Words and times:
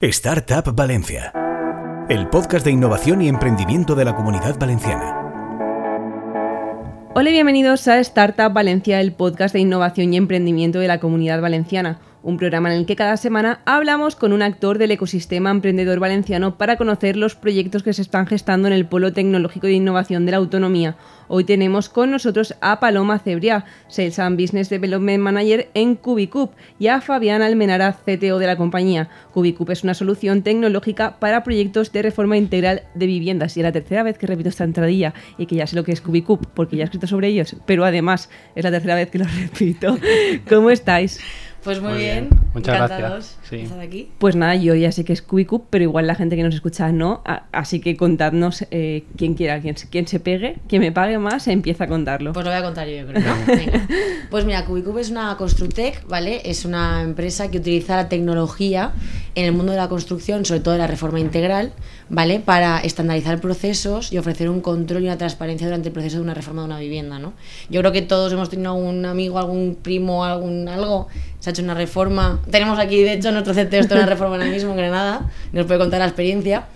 Startup 0.00 0.76
Valencia, 0.76 1.32
el 2.08 2.28
podcast 2.28 2.64
de 2.64 2.70
innovación 2.70 3.20
y 3.20 3.26
emprendimiento 3.26 3.96
de 3.96 4.04
la 4.04 4.14
comunidad 4.14 4.56
valenciana. 4.56 5.16
Hola 7.16 7.30
y 7.30 7.32
bienvenidos 7.32 7.88
a 7.88 7.98
Startup 7.98 8.52
Valencia, 8.52 9.00
el 9.00 9.10
podcast 9.10 9.52
de 9.54 9.58
innovación 9.58 10.14
y 10.14 10.16
emprendimiento 10.16 10.78
de 10.78 10.86
la 10.86 11.00
comunidad 11.00 11.40
valenciana 11.40 11.98
un 12.22 12.36
programa 12.36 12.72
en 12.72 12.80
el 12.80 12.86
que 12.86 12.96
cada 12.96 13.16
semana 13.16 13.60
hablamos 13.64 14.16
con 14.16 14.32
un 14.32 14.42
actor 14.42 14.78
del 14.78 14.90
ecosistema 14.90 15.50
emprendedor 15.50 16.00
valenciano 16.00 16.58
para 16.58 16.76
conocer 16.76 17.16
los 17.16 17.34
proyectos 17.34 17.82
que 17.82 17.92
se 17.92 18.02
están 18.02 18.26
gestando 18.26 18.68
en 18.68 18.74
el 18.74 18.86
Polo 18.86 19.12
Tecnológico 19.12 19.66
de 19.66 19.74
Innovación 19.74 20.26
de 20.26 20.32
la 20.32 20.38
Autonomía. 20.38 20.96
Hoy 21.28 21.44
tenemos 21.44 21.90
con 21.90 22.10
nosotros 22.10 22.54
a 22.62 22.80
Paloma 22.80 23.18
Cebria, 23.18 23.66
Sales 23.88 24.18
and 24.18 24.40
Business 24.40 24.70
Development 24.70 25.22
Manager 25.22 25.68
en 25.74 25.94
Cubicup, 25.94 26.52
y 26.78 26.86
a 26.86 27.02
Fabián 27.02 27.42
Almenara, 27.42 27.92
CTO 27.92 28.38
de 28.38 28.46
la 28.46 28.56
compañía. 28.56 29.10
Cubicup 29.34 29.70
es 29.70 29.84
una 29.84 29.92
solución 29.92 30.42
tecnológica 30.42 31.18
para 31.18 31.44
proyectos 31.44 31.92
de 31.92 32.00
reforma 32.00 32.38
integral 32.38 32.82
de 32.94 33.06
viviendas. 33.06 33.56
Y 33.56 33.60
es 33.60 33.64
la 33.64 33.72
tercera 33.72 34.02
vez 34.02 34.16
que 34.16 34.26
repito 34.26 34.48
esta 34.48 34.64
entradilla 34.64 35.12
y 35.36 35.44
que 35.44 35.56
ya 35.56 35.66
sé 35.66 35.76
lo 35.76 35.84
que 35.84 35.92
es 35.92 36.00
Cubicup, 36.00 36.46
porque 36.54 36.76
ya 36.76 36.84
he 36.84 36.86
escrito 36.86 37.06
sobre 37.06 37.28
ellos, 37.28 37.56
pero 37.66 37.84
además 37.84 38.30
es 38.54 38.64
la 38.64 38.70
tercera 38.70 38.94
vez 38.94 39.10
que 39.10 39.18
lo 39.18 39.26
repito. 39.40 39.98
¿Cómo 40.48 40.70
estáis? 40.70 41.20
Pues 41.62 41.82
muy, 41.82 41.98
bien. 41.98 42.28
Muchas 42.54 42.88
gracias. 42.88 43.38
aquí. 43.80 44.10
Pues 44.18 44.36
nada, 44.36 44.54
yo 44.54 44.74
ya 44.74 44.92
sé 44.92 45.04
que 45.04 45.12
es 45.12 45.22
Cubicup, 45.22 45.66
pero 45.70 45.84
igual 45.84 46.06
la 46.06 46.14
gente 46.14 46.36
que 46.36 46.42
nos 46.42 46.54
escucha 46.54 46.92
no. 46.92 47.22
Así 47.52 47.80
que 47.80 47.96
contadnos 47.96 48.64
eh, 48.70 49.04
quien 49.16 49.34
quiera, 49.34 49.60
quien, 49.60 49.74
quien, 49.74 50.06
se 50.06 50.20
pegue, 50.20 50.58
que 50.68 50.78
me 50.78 50.92
pague 50.92 51.17
más, 51.18 51.48
empieza 51.48 51.84
a 51.84 51.86
contarlo. 51.86 52.32
Pues 52.32 52.44
lo 52.44 52.50
voy 52.50 52.60
a 52.60 52.62
contar 52.62 52.88
yo, 52.88 53.06
creo. 53.06 53.22
Pues 54.30 54.44
mira, 54.44 54.64
Cubicup 54.64 54.98
es 54.98 55.10
una 55.10 55.36
Constructec, 55.36 56.06
¿vale? 56.06 56.42
Es 56.44 56.64
una 56.64 57.02
empresa 57.02 57.50
que 57.50 57.58
utiliza 57.58 57.96
la 57.96 58.08
tecnología 58.08 58.92
en 59.34 59.46
el 59.46 59.52
mundo 59.52 59.72
de 59.72 59.78
la 59.78 59.88
construcción, 59.88 60.44
sobre 60.44 60.60
todo 60.60 60.72
de 60.72 60.78
la 60.78 60.86
reforma 60.86 61.20
integral, 61.20 61.72
¿vale? 62.08 62.40
Para 62.40 62.78
estandarizar 62.80 63.40
procesos 63.40 64.12
y 64.12 64.18
ofrecer 64.18 64.50
un 64.50 64.60
control 64.60 65.02
y 65.02 65.06
una 65.06 65.16
transparencia 65.16 65.66
durante 65.66 65.88
el 65.88 65.92
proceso 65.92 66.16
de 66.16 66.22
una 66.22 66.34
reforma 66.34 66.62
de 66.62 66.66
una 66.66 66.78
vivienda, 66.78 67.18
¿no? 67.18 67.32
Yo 67.70 67.80
creo 67.80 67.92
que 67.92 68.02
todos 68.02 68.32
hemos 68.32 68.50
tenido 68.50 68.72
algún 68.72 69.04
amigo, 69.06 69.38
algún 69.38 69.78
primo, 69.80 70.24
algún 70.24 70.68
algo, 70.68 71.08
se 71.40 71.48
ha 71.48 71.52
hecho 71.52 71.62
una 71.62 71.74
reforma. 71.74 72.40
Tenemos 72.50 72.78
aquí, 72.78 73.02
de 73.02 73.14
hecho, 73.14 73.32
nuestro 73.32 73.54
CTO 73.54 73.76
está 73.76 73.94
una 73.94 74.06
reforma 74.06 74.36
ahora 74.36 74.46
mismo 74.46 74.72
en 74.72 74.76
Granada, 74.76 75.30
nos 75.52 75.66
puede 75.66 75.78
contar 75.78 76.00
la 76.00 76.06
experiencia. 76.06 76.66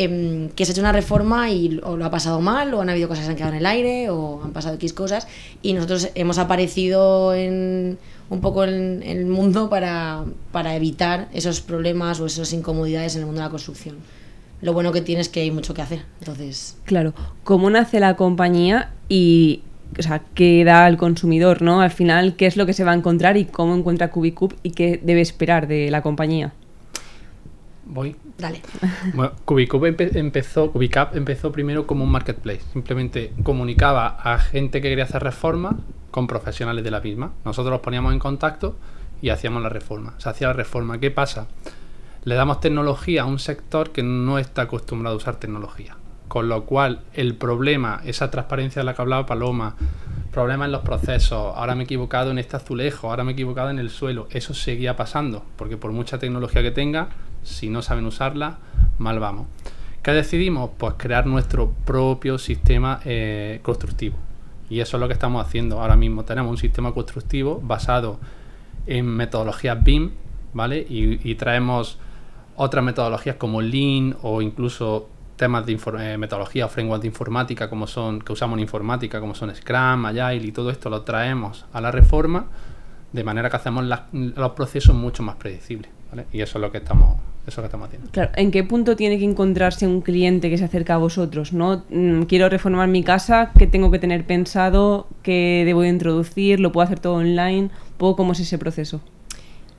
Em, 0.00 0.50
que 0.50 0.64
se 0.64 0.70
ha 0.70 0.72
hecho 0.74 0.80
una 0.80 0.92
reforma 0.92 1.50
y 1.50 1.80
o 1.82 1.96
lo 1.96 2.04
ha 2.04 2.10
pasado 2.12 2.40
mal, 2.40 2.72
o 2.72 2.80
han 2.80 2.88
habido 2.88 3.08
cosas 3.08 3.22
que 3.22 3.24
se 3.26 3.30
han 3.32 3.36
quedado 3.36 3.54
en 3.54 3.58
el 3.58 3.66
aire, 3.66 4.10
o 4.10 4.40
han 4.44 4.52
pasado 4.52 4.76
X 4.76 4.92
cosas, 4.92 5.26
y 5.60 5.72
nosotros 5.72 6.10
hemos 6.14 6.38
aparecido 6.38 7.34
en, 7.34 7.98
un 8.30 8.40
poco 8.40 8.62
en, 8.62 9.02
en 9.02 9.18
el 9.18 9.26
mundo 9.26 9.68
para, 9.68 10.22
para 10.52 10.76
evitar 10.76 11.28
esos 11.32 11.60
problemas 11.60 12.20
o 12.20 12.26
esas 12.26 12.52
incomodidades 12.52 13.16
en 13.16 13.22
el 13.22 13.26
mundo 13.26 13.40
de 13.40 13.46
la 13.46 13.50
construcción 13.50 13.96
lo 14.60 14.72
bueno 14.72 14.90
que 14.90 15.00
tiene 15.00 15.20
es 15.20 15.28
que 15.28 15.40
hay 15.40 15.52
mucho 15.52 15.72
que 15.72 15.82
hacer. 15.82 16.00
Entonces. 16.18 16.76
Claro. 16.84 17.14
¿Cómo 17.44 17.70
nace 17.70 18.00
la 18.00 18.16
compañía 18.16 18.90
y 19.08 19.62
o 19.96 20.02
sea, 20.02 20.22
qué 20.34 20.64
da 20.64 20.84
al 20.84 20.96
consumidor, 20.96 21.62
¿no? 21.62 21.80
Al 21.80 21.90
final, 21.90 22.36
¿qué 22.36 22.46
es 22.46 22.56
lo 22.56 22.66
que 22.66 22.72
se 22.72 22.84
va 22.84 22.90
a 22.92 22.94
encontrar 22.94 23.36
y 23.36 23.44
cómo 23.44 23.74
encuentra 23.74 24.10
Cubicup 24.10 24.54
y 24.62 24.72
qué 24.72 25.00
debe 25.02 25.20
esperar 25.20 25.66
de 25.68 25.90
la 25.90 26.02
compañía? 26.02 26.52
Voy. 27.88 28.14
Dale. 28.36 28.62
Bueno, 29.14 29.32
empezó, 30.14 30.70
Cubicup 30.70 31.14
empezó 31.14 31.50
primero 31.50 31.86
como 31.86 32.04
un 32.04 32.10
marketplace. 32.10 32.62
Simplemente 32.72 33.32
comunicaba 33.42 34.06
a 34.08 34.38
gente 34.38 34.80
que 34.80 34.88
quería 34.88 35.04
hacer 35.04 35.22
reforma 35.22 35.78
con 36.10 36.26
profesionales 36.26 36.84
de 36.84 36.90
la 36.90 37.00
misma. 37.00 37.32
Nosotros 37.44 37.72
los 37.72 37.80
poníamos 37.80 38.12
en 38.12 38.18
contacto 38.18 38.76
y 39.20 39.30
hacíamos 39.30 39.62
la 39.62 39.68
reforma. 39.68 40.14
Se 40.18 40.28
hacía 40.28 40.48
la 40.48 40.52
reforma. 40.52 41.00
¿Qué 41.00 41.10
pasa? 41.10 41.48
le 42.28 42.34
damos 42.34 42.60
tecnología 42.60 43.22
a 43.22 43.24
un 43.24 43.38
sector 43.38 43.90
que 43.90 44.02
no 44.02 44.38
está 44.38 44.62
acostumbrado 44.62 45.14
a 45.14 45.16
usar 45.16 45.36
tecnología. 45.36 45.96
Con 46.28 46.48
lo 46.50 46.66
cual, 46.66 47.00
el 47.14 47.34
problema, 47.34 48.02
esa 48.04 48.30
transparencia 48.30 48.80
de 48.80 48.84
la 48.84 48.92
que 48.92 49.00
hablaba 49.00 49.24
Paloma, 49.24 49.76
problemas 50.30 50.66
en 50.66 50.72
los 50.72 50.82
procesos, 50.82 51.56
ahora 51.56 51.74
me 51.74 51.82
he 51.82 51.84
equivocado 51.84 52.30
en 52.30 52.38
este 52.38 52.56
azulejo, 52.56 53.08
ahora 53.08 53.24
me 53.24 53.30
he 53.30 53.32
equivocado 53.32 53.70
en 53.70 53.78
el 53.78 53.88
suelo, 53.88 54.28
eso 54.30 54.52
seguía 54.52 54.94
pasando, 54.94 55.42
porque 55.56 55.78
por 55.78 55.92
mucha 55.92 56.18
tecnología 56.18 56.62
que 56.62 56.70
tenga, 56.70 57.08
si 57.48 57.68
no 57.70 57.82
saben 57.82 58.06
usarla, 58.06 58.58
mal 58.98 59.18
vamos. 59.18 59.46
¿Qué 60.02 60.12
decidimos? 60.12 60.70
Pues 60.78 60.94
crear 60.96 61.26
nuestro 61.26 61.72
propio 61.84 62.38
sistema 62.38 63.00
eh, 63.04 63.60
constructivo. 63.62 64.16
Y 64.70 64.80
eso 64.80 64.96
es 64.96 65.00
lo 65.00 65.08
que 65.08 65.14
estamos 65.14 65.44
haciendo 65.44 65.80
ahora 65.80 65.96
mismo. 65.96 66.24
Tenemos 66.24 66.50
un 66.50 66.58
sistema 66.58 66.92
constructivo 66.92 67.60
basado 67.62 68.18
en 68.86 69.06
metodologías 69.06 69.82
BIM, 69.82 70.10
¿vale? 70.52 70.86
y 70.88 71.34
traemos 71.34 71.98
otras 72.56 72.84
metodologías 72.84 73.36
como 73.36 73.62
Lean 73.62 74.16
o 74.22 74.42
incluso 74.42 75.08
temas 75.36 75.64
de 75.64 75.78
eh, 76.00 76.18
metodología 76.18 76.66
o 76.66 76.68
framework 76.68 77.00
de 77.00 77.08
informática 77.08 77.70
como 77.70 77.86
son 77.86 78.20
que 78.20 78.32
usamos 78.32 78.58
en 78.58 78.62
informática 78.62 79.20
como 79.20 79.34
son 79.34 79.54
Scrum, 79.54 80.04
Agile 80.04 80.44
y 80.44 80.52
todo 80.52 80.70
esto 80.70 80.90
lo 80.90 81.02
traemos 81.02 81.64
a 81.72 81.80
la 81.80 81.90
reforma 81.90 82.46
de 83.12 83.24
manera 83.24 83.48
que 83.48 83.56
hacemos 83.56 83.84
los 84.12 84.50
procesos 84.50 84.94
mucho 84.94 85.22
más 85.22 85.36
predecibles 85.36 85.90
y 86.32 86.40
eso 86.40 86.58
es 86.58 86.62
lo 86.62 86.72
que 86.72 86.78
estamos 86.78 87.16
eso 87.48 87.62
que 87.62 87.66
estamos 87.66 87.88
haciendo. 87.88 88.10
Claro, 88.10 88.30
¿en 88.36 88.50
qué 88.50 88.64
punto 88.64 88.96
tiene 88.96 89.18
que 89.18 89.24
encontrarse 89.24 89.86
un 89.86 90.00
cliente 90.00 90.50
que 90.50 90.58
se 90.58 90.64
acerca 90.64 90.94
a 90.94 90.98
vosotros? 90.98 91.52
¿no? 91.52 91.84
Mm, 91.90 92.22
quiero 92.22 92.48
reformar 92.48 92.88
mi 92.88 93.02
casa, 93.02 93.52
¿qué 93.58 93.66
tengo 93.66 93.90
que 93.90 93.98
tener 93.98 94.24
pensado? 94.24 95.06
¿Qué 95.22 95.62
debo 95.66 95.84
introducir? 95.84 96.60
¿Lo 96.60 96.72
puedo 96.72 96.84
hacer 96.84 97.00
todo 97.00 97.14
online? 97.14 97.70
¿Puedo 97.96 98.16
cómo 98.16 98.32
es 98.32 98.40
ese 98.40 98.58
proceso? 98.58 99.00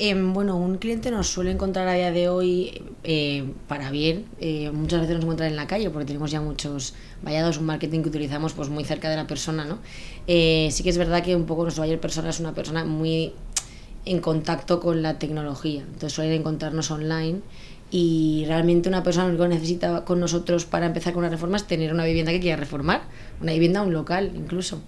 Em, 0.02 0.34
bueno, 0.34 0.56
un 0.56 0.78
cliente 0.78 1.12
nos 1.12 1.28
suele 1.28 1.52
encontrar 1.52 1.86
a 1.90 1.94
día 1.94 2.12
de 2.14 2.30
hoy 2.30 2.84
eh, 3.04 3.44
para 3.68 3.92
bien. 3.92 4.28
Eh, 4.40 4.72
muchas 4.72 5.02
veces 5.02 5.16
nos 5.16 5.24
encuentran 5.24 5.50
en 5.50 5.58
la 5.58 5.68
calle 5.68 5.90
porque 5.90 6.06
tenemos 6.06 6.32
ya 6.32 6.40
muchos 6.40 6.94
vallados, 7.22 7.58
un 7.58 7.66
marketing 7.66 8.04
que 8.04 8.08
utilizamos 8.08 8.54
pues 8.54 8.70
muy 8.70 8.86
cerca 8.86 9.10
de 9.10 9.18
la 9.18 9.28
persona, 9.28 9.66
¿no? 9.66 9.80
Eh, 10.26 10.70
sí 10.72 10.84
que 10.84 10.90
es 10.90 10.98
verdad 10.98 11.22
que 11.22 11.36
un 11.36 11.46
poco 11.46 11.64
nuestro 11.64 11.84
buyer 11.84 12.00
persona 12.00 12.30
es 12.30 12.40
una 12.40 12.54
persona 12.54 12.86
muy 12.86 13.34
en 14.06 14.20
contacto 14.20 14.80
con 14.80 15.02
la 15.02 15.20
tecnología. 15.20 15.82
Entonces 15.82 16.14
suelen 16.14 16.40
encontrarnos 16.40 16.92
online 16.92 17.42
y 17.92 18.44
realmente 18.48 18.90
una 18.90 19.04
persona 19.04 19.30
lo 19.30 19.38
que 19.38 19.48
necesita 19.48 20.06
con 20.06 20.20
nosotros 20.20 20.66
para 20.66 20.86
empezar 20.86 21.14
con 21.14 21.22
una 21.22 21.30
reforma 21.30 21.58
es 21.58 21.66
tener 21.66 21.94
una 21.94 22.06
vivienda 22.06 22.32
que 22.32 22.40
quiera 22.40 22.58
reformar, 22.58 23.02
una 23.42 23.54
vivienda, 23.54 23.82
un 23.82 23.94
local 23.94 24.32
incluso 24.36 24.82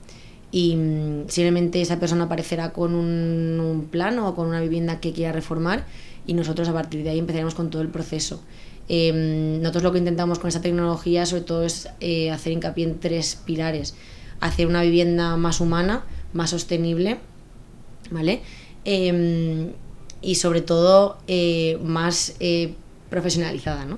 y 0.51 0.75
mm, 0.75 1.29
simplemente 1.29 1.81
esa 1.81 1.99
persona 1.99 2.25
aparecerá 2.25 2.73
con 2.73 2.94
un, 2.94 3.88
plano 3.89 4.27
o 4.27 4.35
con 4.35 4.47
una 4.47 4.59
vivienda 4.61 4.99
que 4.99 5.13
quiera 5.13 5.31
reformar 5.31 5.85
y 6.28 6.33
nosotros 6.33 6.67
a 6.69 6.73
partir 6.73 7.03
de 7.03 7.09
ahí 7.09 7.19
empezaremos 7.19 7.55
con 7.55 7.69
todo 7.69 7.81
el 7.81 7.88
proceso. 7.88 8.41
Em, 8.89 9.61
nosotros 9.61 9.83
lo 9.83 9.91
que 9.91 9.99
intentamos 9.99 10.39
con 10.39 10.49
esta 10.49 10.61
tecnología 10.61 11.25
sobre 11.25 11.43
todo 11.43 11.63
es 11.63 11.89
eh, 11.99 12.29
hacer 12.31 12.53
hincapié 12.53 12.85
en 12.85 12.99
tres 12.99 13.39
pilares. 13.45 13.95
Hacer 14.39 14.67
una 14.67 14.81
vivienda 14.81 15.38
más 15.38 15.61
humana, 15.61 16.03
más 16.33 16.49
sostenible, 16.49 17.19
¿vale? 18.09 18.41
Em, 18.85 19.71
y 20.21 20.35
sobre 20.35 20.61
todo 20.61 21.17
eh, 21.27 21.79
más 21.83 22.35
eh, 22.39 22.73
profesionalizada, 23.09 23.85
¿no? 23.85 23.97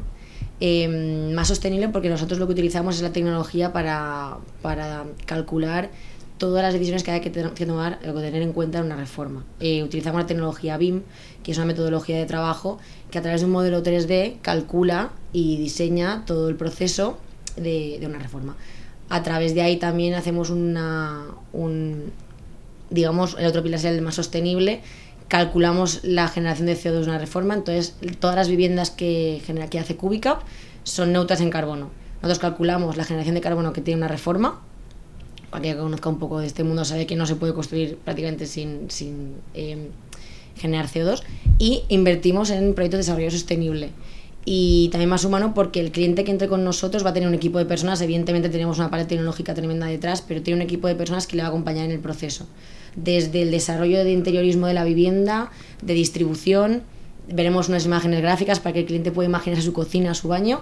Em, 0.59 1.33
más 1.33 1.49
sostenible 1.49 1.89
porque 1.89 2.09
nosotros 2.09 2.39
lo 2.39 2.47
que 2.47 2.53
utilizamos 2.53 2.95
es 2.95 3.01
la 3.01 3.11
tecnología 3.11 3.73
para, 3.73 4.37
para 4.61 5.05
calcular 5.25 5.89
todas 6.37 6.63
las 6.63 6.73
decisiones 6.73 7.03
que 7.03 7.11
hay 7.11 7.21
que 7.21 7.29
tomar 7.65 7.99
o 8.07 8.19
tener 8.19 8.41
en 8.41 8.53
cuenta 8.53 8.79
en 8.79 8.85
una 8.85 8.95
reforma. 8.95 9.45
Eh, 9.59 9.83
utilizamos 9.83 10.21
la 10.21 10.27
tecnología 10.27 10.77
BIM, 10.77 11.01
que 11.43 11.51
es 11.51 11.57
una 11.57 11.67
metodología 11.67 12.17
de 12.17 12.25
trabajo 12.25 12.79
que 13.11 13.17
a 13.17 13.21
través 13.21 13.41
de 13.41 13.45
un 13.45 13.53
modelo 13.53 13.83
3D 13.83 14.41
calcula 14.41 15.11
y 15.31 15.57
diseña 15.57 16.25
todo 16.25 16.49
el 16.49 16.55
proceso 16.55 17.17
de, 17.55 18.01
una 18.05 18.19
reforma. 18.19 18.55
A 19.09 19.23
través 19.23 19.53
de 19.53 19.61
ahí 19.61 19.77
también 19.77 20.15
hacemos 20.15 20.49
una, 20.49 21.27
un, 21.53 22.11
digamos, 22.93 23.35
el 23.39 23.45
otro 23.45 23.63
pilar 23.63 23.79
sería 23.79 23.97
el 23.97 24.03
más 24.03 24.15
sostenible, 24.15 24.81
calculamos 25.27 26.01
la 26.03 26.27
generación 26.27 26.67
de 26.67 26.75
CO2 26.75 27.01
de 27.01 27.09
una 27.09 27.17
reforma, 27.17 27.55
entonces 27.55 27.95
todas 28.19 28.35
las 28.35 28.47
viviendas 28.47 28.91
que, 28.91 29.41
genera, 29.45 29.69
que 29.69 29.79
hace 29.79 29.95
Cubicap 29.95 30.41
son 30.83 31.11
neutras 31.11 31.41
en 31.41 31.49
carbono. 31.49 31.89
Nosotros 32.21 32.39
calculamos 32.39 32.97
la 32.97 33.03
generación 33.03 33.35
de 33.35 33.41
carbono 33.41 33.73
que 33.73 33.81
tiene 33.81 33.97
una 33.97 34.07
reforma, 34.07 34.61
cualquiera 35.49 35.77
que 35.77 35.83
conozca 35.83 36.09
un 36.09 36.19
poco 36.19 36.39
de 36.39 36.47
este 36.47 36.63
mundo 36.63 36.85
sabe 36.85 37.05
que 37.05 37.15
no 37.15 37.25
se 37.25 37.35
puede 37.35 37.53
construir 37.53 37.97
prácticamente 37.97 38.45
sin, 38.45 38.89
sin 38.89 39.35
em, 39.53 39.89
generar 40.55 40.87
CO2 40.87 41.23
y 41.57 41.83
invertimos 41.89 42.49
en 42.49 42.73
proyectos 42.73 42.99
de 42.99 43.03
desarrollo 43.03 43.31
sostenible 43.31 43.89
y 44.45 44.89
también 44.89 45.09
más 45.09 45.23
humano 45.23 45.53
porque 45.53 45.79
el 45.79 45.91
cliente 45.91 46.23
que 46.23 46.31
entre 46.31 46.47
con 46.47 46.63
nosotros 46.63 47.05
va 47.05 47.11
a 47.11 47.13
tener 47.13 47.29
un 47.29 47.35
equipo 47.35 47.59
de 47.59 47.65
personas, 47.65 48.01
evidentemente 48.01 48.49
tenemos 48.49 48.77
una 48.77 48.89
pared 48.89 49.07
tecnológica 49.07 49.53
tremenda 49.53 49.87
detrás, 49.87 50.21
pero 50.21 50.41
tiene 50.41 50.61
un 50.61 50.61
equipo 50.61 50.87
de 50.87 50.95
personas 50.95 51.27
que 51.27 51.37
le 51.37 51.43
va 51.43 51.47
a 51.47 51.49
acompañar 51.49 51.85
en 51.85 51.91
el 51.91 51.99
proceso. 51.99 52.45
Desde 52.95 53.41
el 53.41 53.51
desarrollo 53.51 54.03
de 54.03 54.11
interiorismo 54.11 54.67
de 54.67 54.73
la 54.73 54.83
vivienda, 54.83 55.51
de 55.81 55.93
distribución, 55.93 56.83
veremos 57.27 57.69
unas 57.69 57.85
imágenes 57.85 58.21
gráficas 58.21 58.59
para 58.59 58.73
que 58.73 58.79
el 58.81 58.85
cliente 58.85 59.11
pueda 59.11 59.29
imaginarse 59.29 59.63
su 59.63 59.73
cocina, 59.73 60.13
su 60.13 60.27
baño 60.27 60.61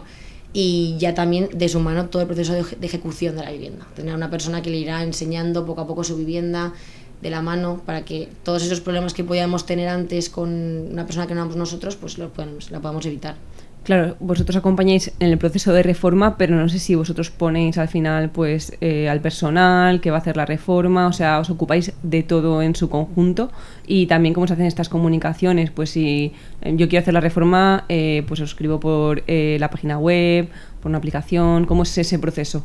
y 0.54 0.96
ya 1.00 1.14
también 1.14 1.50
de 1.54 1.70
su 1.70 1.80
mano 1.80 2.08
todo 2.08 2.22
el 2.22 2.28
proceso 2.28 2.54
de, 2.54 2.64
ejecución 2.86 3.36
de 3.36 3.44
la 3.44 3.52
vivienda. 3.52 3.88
Tener 3.96 4.14
una 4.14 4.30
persona 4.30 4.62
que 4.62 4.70
le 4.70 4.78
irá 4.78 5.02
enseñando 5.02 5.66
poco 5.66 5.82
a 5.82 5.88
poco 5.88 6.04
su 6.04 6.16
vivienda, 6.18 6.74
de 7.22 7.30
la 7.30 7.42
mano 7.42 7.82
para 7.86 8.04
que 8.04 8.30
todos 8.44 8.64
esos 8.64 8.82
problemas 8.82 9.14
que 9.14 9.24
podíamos 9.24 9.66
tener 9.66 9.88
antes 9.90 10.30
con 10.30 10.50
una 10.92 11.06
persona 11.06 11.28
que 11.28 11.36
no 11.36 11.42
éramos 11.42 11.56
nosotros, 11.56 11.96
pues 11.96 12.18
lo 12.18 12.34
podemos, 12.34 12.72
la 12.72 12.80
podamos 12.80 13.06
evitar. 13.06 13.36
Claro, 13.84 14.16
vosotros 14.20 14.56
acompañáis 14.56 15.12
en 15.20 15.32
el 15.32 15.40
proceso 15.40 15.74
de 15.74 15.82
reforma, 15.82 16.38
pero 16.38 16.56
no 16.56 16.70
sé 16.70 16.78
si 16.78 16.94
vosotros 16.94 17.32
ponéis 17.32 17.80
al 17.80 17.88
final 17.88 18.30
pues 18.30 18.78
eh, 18.80 19.10
al 19.10 19.22
personal 19.22 20.02
que 20.02 20.12
va 20.12 20.18
a 20.18 20.20
hacer 20.20 20.38
la 20.38 20.46
reforma, 20.46 21.08
o 21.08 21.14
sea, 21.14 21.40
os 21.40 21.50
ocupáis 21.50 21.92
de 22.04 22.22
todo 22.22 22.62
en 22.62 22.76
su 22.76 22.90
conjunto. 22.90 23.52
Y 23.88 24.06
también 24.06 24.36
cómo 24.36 24.46
se 24.46 24.54
hacen 24.54 24.68
estas 24.68 24.88
comunicaciones, 24.88 25.72
pues 25.72 25.90
si 25.90 26.32
eh, 26.62 26.74
yo 26.76 26.90
quiero 26.90 27.02
hacer 27.02 27.16
la 27.16 27.22
reforma, 27.22 27.86
eh, 27.90 28.24
pues 28.28 28.40
os 28.42 28.52
escribo 28.52 28.80
por 28.80 29.24
la 29.28 29.70
página 29.72 29.98
web, 29.98 30.48
por 30.80 30.90
una 30.90 31.00
aplicación, 31.00 31.66
¿cómo 31.66 31.82
es 31.84 31.98
ese 31.98 32.20
proceso? 32.20 32.64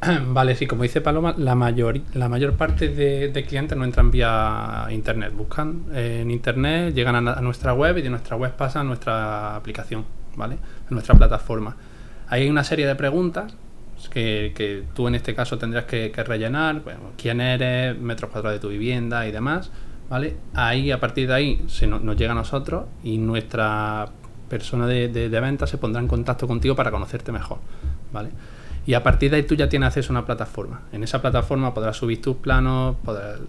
Vale, 0.28 0.54
sí, 0.54 0.66
como 0.66 0.82
dice 0.82 1.00
Paloma, 1.00 1.34
la 1.38 1.54
mayor, 1.54 2.00
la 2.14 2.28
mayor 2.28 2.56
parte 2.56 2.88
de, 2.88 3.44
clientes 3.46 3.76
no 3.76 3.84
entran 3.84 4.10
vía 4.10 4.86
internet, 4.90 5.32
buscan 5.34 5.84
en 5.94 6.30
internet, 6.30 6.94
llegan 6.94 7.28
a, 7.28 7.40
nuestra 7.40 7.72
web 7.74 7.98
y 7.98 8.02
de 8.02 8.10
nuestra 8.10 8.36
web 8.36 8.52
pasan 8.56 8.82
a 8.82 8.84
nuestra 8.84 9.56
aplicación, 9.56 10.04
¿vale? 10.36 10.58
A 10.88 10.94
nuestra 10.94 11.14
plataforma. 11.14 11.76
Ahí 12.28 12.42
hay 12.42 12.48
una 12.50 12.64
serie 12.64 12.86
de 12.86 12.94
preguntas 12.94 13.54
que, 14.10 14.84
tú 14.94 15.08
en 15.08 15.14
este 15.14 15.34
caso 15.34 15.58
tendrías 15.58 15.84
que, 15.84 16.12
rellenar, 16.24 16.82
quién 17.16 17.40
eres, 17.40 17.98
metros 17.98 18.30
cuadrados 18.30 18.58
de 18.58 18.60
tu 18.60 18.68
vivienda 18.68 19.26
y 19.26 19.32
demás, 19.32 19.70
¿vale? 20.08 20.36
Ahí, 20.54 20.90
a 20.90 21.00
partir 21.00 21.28
de 21.28 21.34
ahí, 21.34 21.64
se 21.68 21.86
nos, 21.86 22.02
llega 22.16 22.32
a 22.32 22.34
nosotros 22.34 22.86
y 23.02 23.18
nuestra 23.18 24.08
persona 24.48 24.86
de, 24.86 25.28
venta 25.28 25.66
se 25.66 25.78
pondrá 25.78 26.00
en 26.00 26.08
contacto 26.08 26.46
contigo 26.46 26.76
para 26.76 26.90
conocerte 26.90 27.32
mejor, 27.32 27.58
¿vale? 28.12 28.30
Y 28.86 28.94
a 28.94 29.02
partir 29.02 29.32
de 29.32 29.38
ahí 29.38 29.42
tú 29.42 29.56
ya 29.56 29.68
tienes 29.68 29.88
acceso 29.88 30.12
a 30.12 30.18
una 30.18 30.24
plataforma. 30.24 30.82
En 30.92 31.02
esa 31.02 31.20
plataforma 31.20 31.74
podrás 31.74 31.96
subir 31.96 32.22
tus 32.22 32.36
planos, 32.36 32.96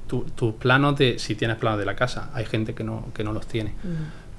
tus 0.07 0.53
planos 0.55 0.97
de 0.97 1.19
si 1.19 1.35
tienes 1.35 1.57
planos 1.57 1.77
de 1.77 1.85
la 1.85 1.95
casa. 1.95 2.31
Hay 2.33 2.45
gente 2.45 2.73
que 2.73 2.83
no, 2.83 3.05
que 3.13 3.23
no 3.23 3.33
los 3.33 3.45
tiene. 3.45 3.75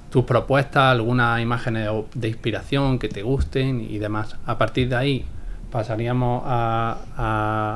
Tus 0.09 0.25
propuestas, 0.25 0.91
algunas 0.91 1.41
imágenes 1.41 1.89
de 2.13 2.27
inspiración 2.27 2.99
que 2.99 3.09
te 3.09 3.21
gusten 3.21 3.81
y 3.81 3.99
demás. 3.99 4.35
A 4.45 4.57
partir 4.57 4.89
de 4.89 4.95
ahí 4.95 5.25
pasaríamos 5.71 6.43
a, 6.45 6.97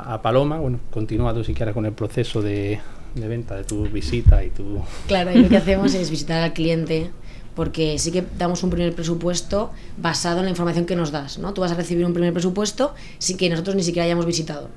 a, 0.05 0.21
Paloma. 0.21 0.57
Bueno, 0.57 0.79
continúa 0.91 1.33
tú 1.33 1.43
si 1.43 1.53
quieres 1.53 1.73
con 1.73 1.85
el 1.85 1.93
proceso 1.93 2.41
de, 2.41 2.79
de 3.15 3.27
venta 3.27 3.55
de 3.55 3.63
tu 3.63 3.83
visita 3.83 4.43
y 4.43 4.49
tu... 4.49 4.81
Claro, 5.07 5.31
y 5.31 5.43
lo 5.43 5.49
que 5.49 5.57
hacemos 5.57 5.93
es 5.93 6.09
visitar 6.09 6.41
al 6.41 6.53
cliente 6.53 7.11
porque 7.55 7.99
sí 7.99 8.11
que 8.11 8.23
damos 8.37 8.63
un 8.63 8.69
primer 8.69 8.95
presupuesto 8.95 9.71
basado 9.97 10.39
en 10.39 10.45
la 10.45 10.49
información 10.49 10.85
que 10.85 10.95
nos 10.95 11.11
das, 11.11 11.37
¿no? 11.37 11.53
Tú 11.53 11.61
vas 11.61 11.71
a 11.71 11.75
recibir 11.75 12.05
un 12.05 12.13
primer 12.13 12.33
presupuesto 12.33 12.95
sin 13.19 13.37
que 13.37 13.49
nosotros 13.49 13.75
ni 13.75 13.83
siquiera 13.83 14.05
hayamos 14.05 14.25
visitado. 14.25 14.69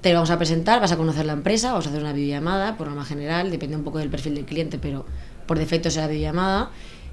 Te 0.00 0.10
lo 0.10 0.16
vamos 0.16 0.30
a 0.30 0.38
presentar, 0.38 0.80
vas 0.80 0.92
a 0.92 0.96
conocer 0.96 1.26
la 1.26 1.32
empresa, 1.32 1.70
vamos 1.70 1.86
a 1.86 1.90
hacer 1.90 2.02
una 2.02 2.12
videollamada, 2.12 2.76
por 2.76 2.86
norma 2.86 3.04
general, 3.04 3.50
depende 3.50 3.76
un 3.76 3.84
poco 3.84 3.98
del 3.98 4.10
perfil 4.10 4.34
del 4.34 4.44
cliente, 4.44 4.78
pero 4.78 5.04
por 5.48 5.58
defecto 5.58 5.90
será 5.90 6.06
videollamada. 6.06 6.70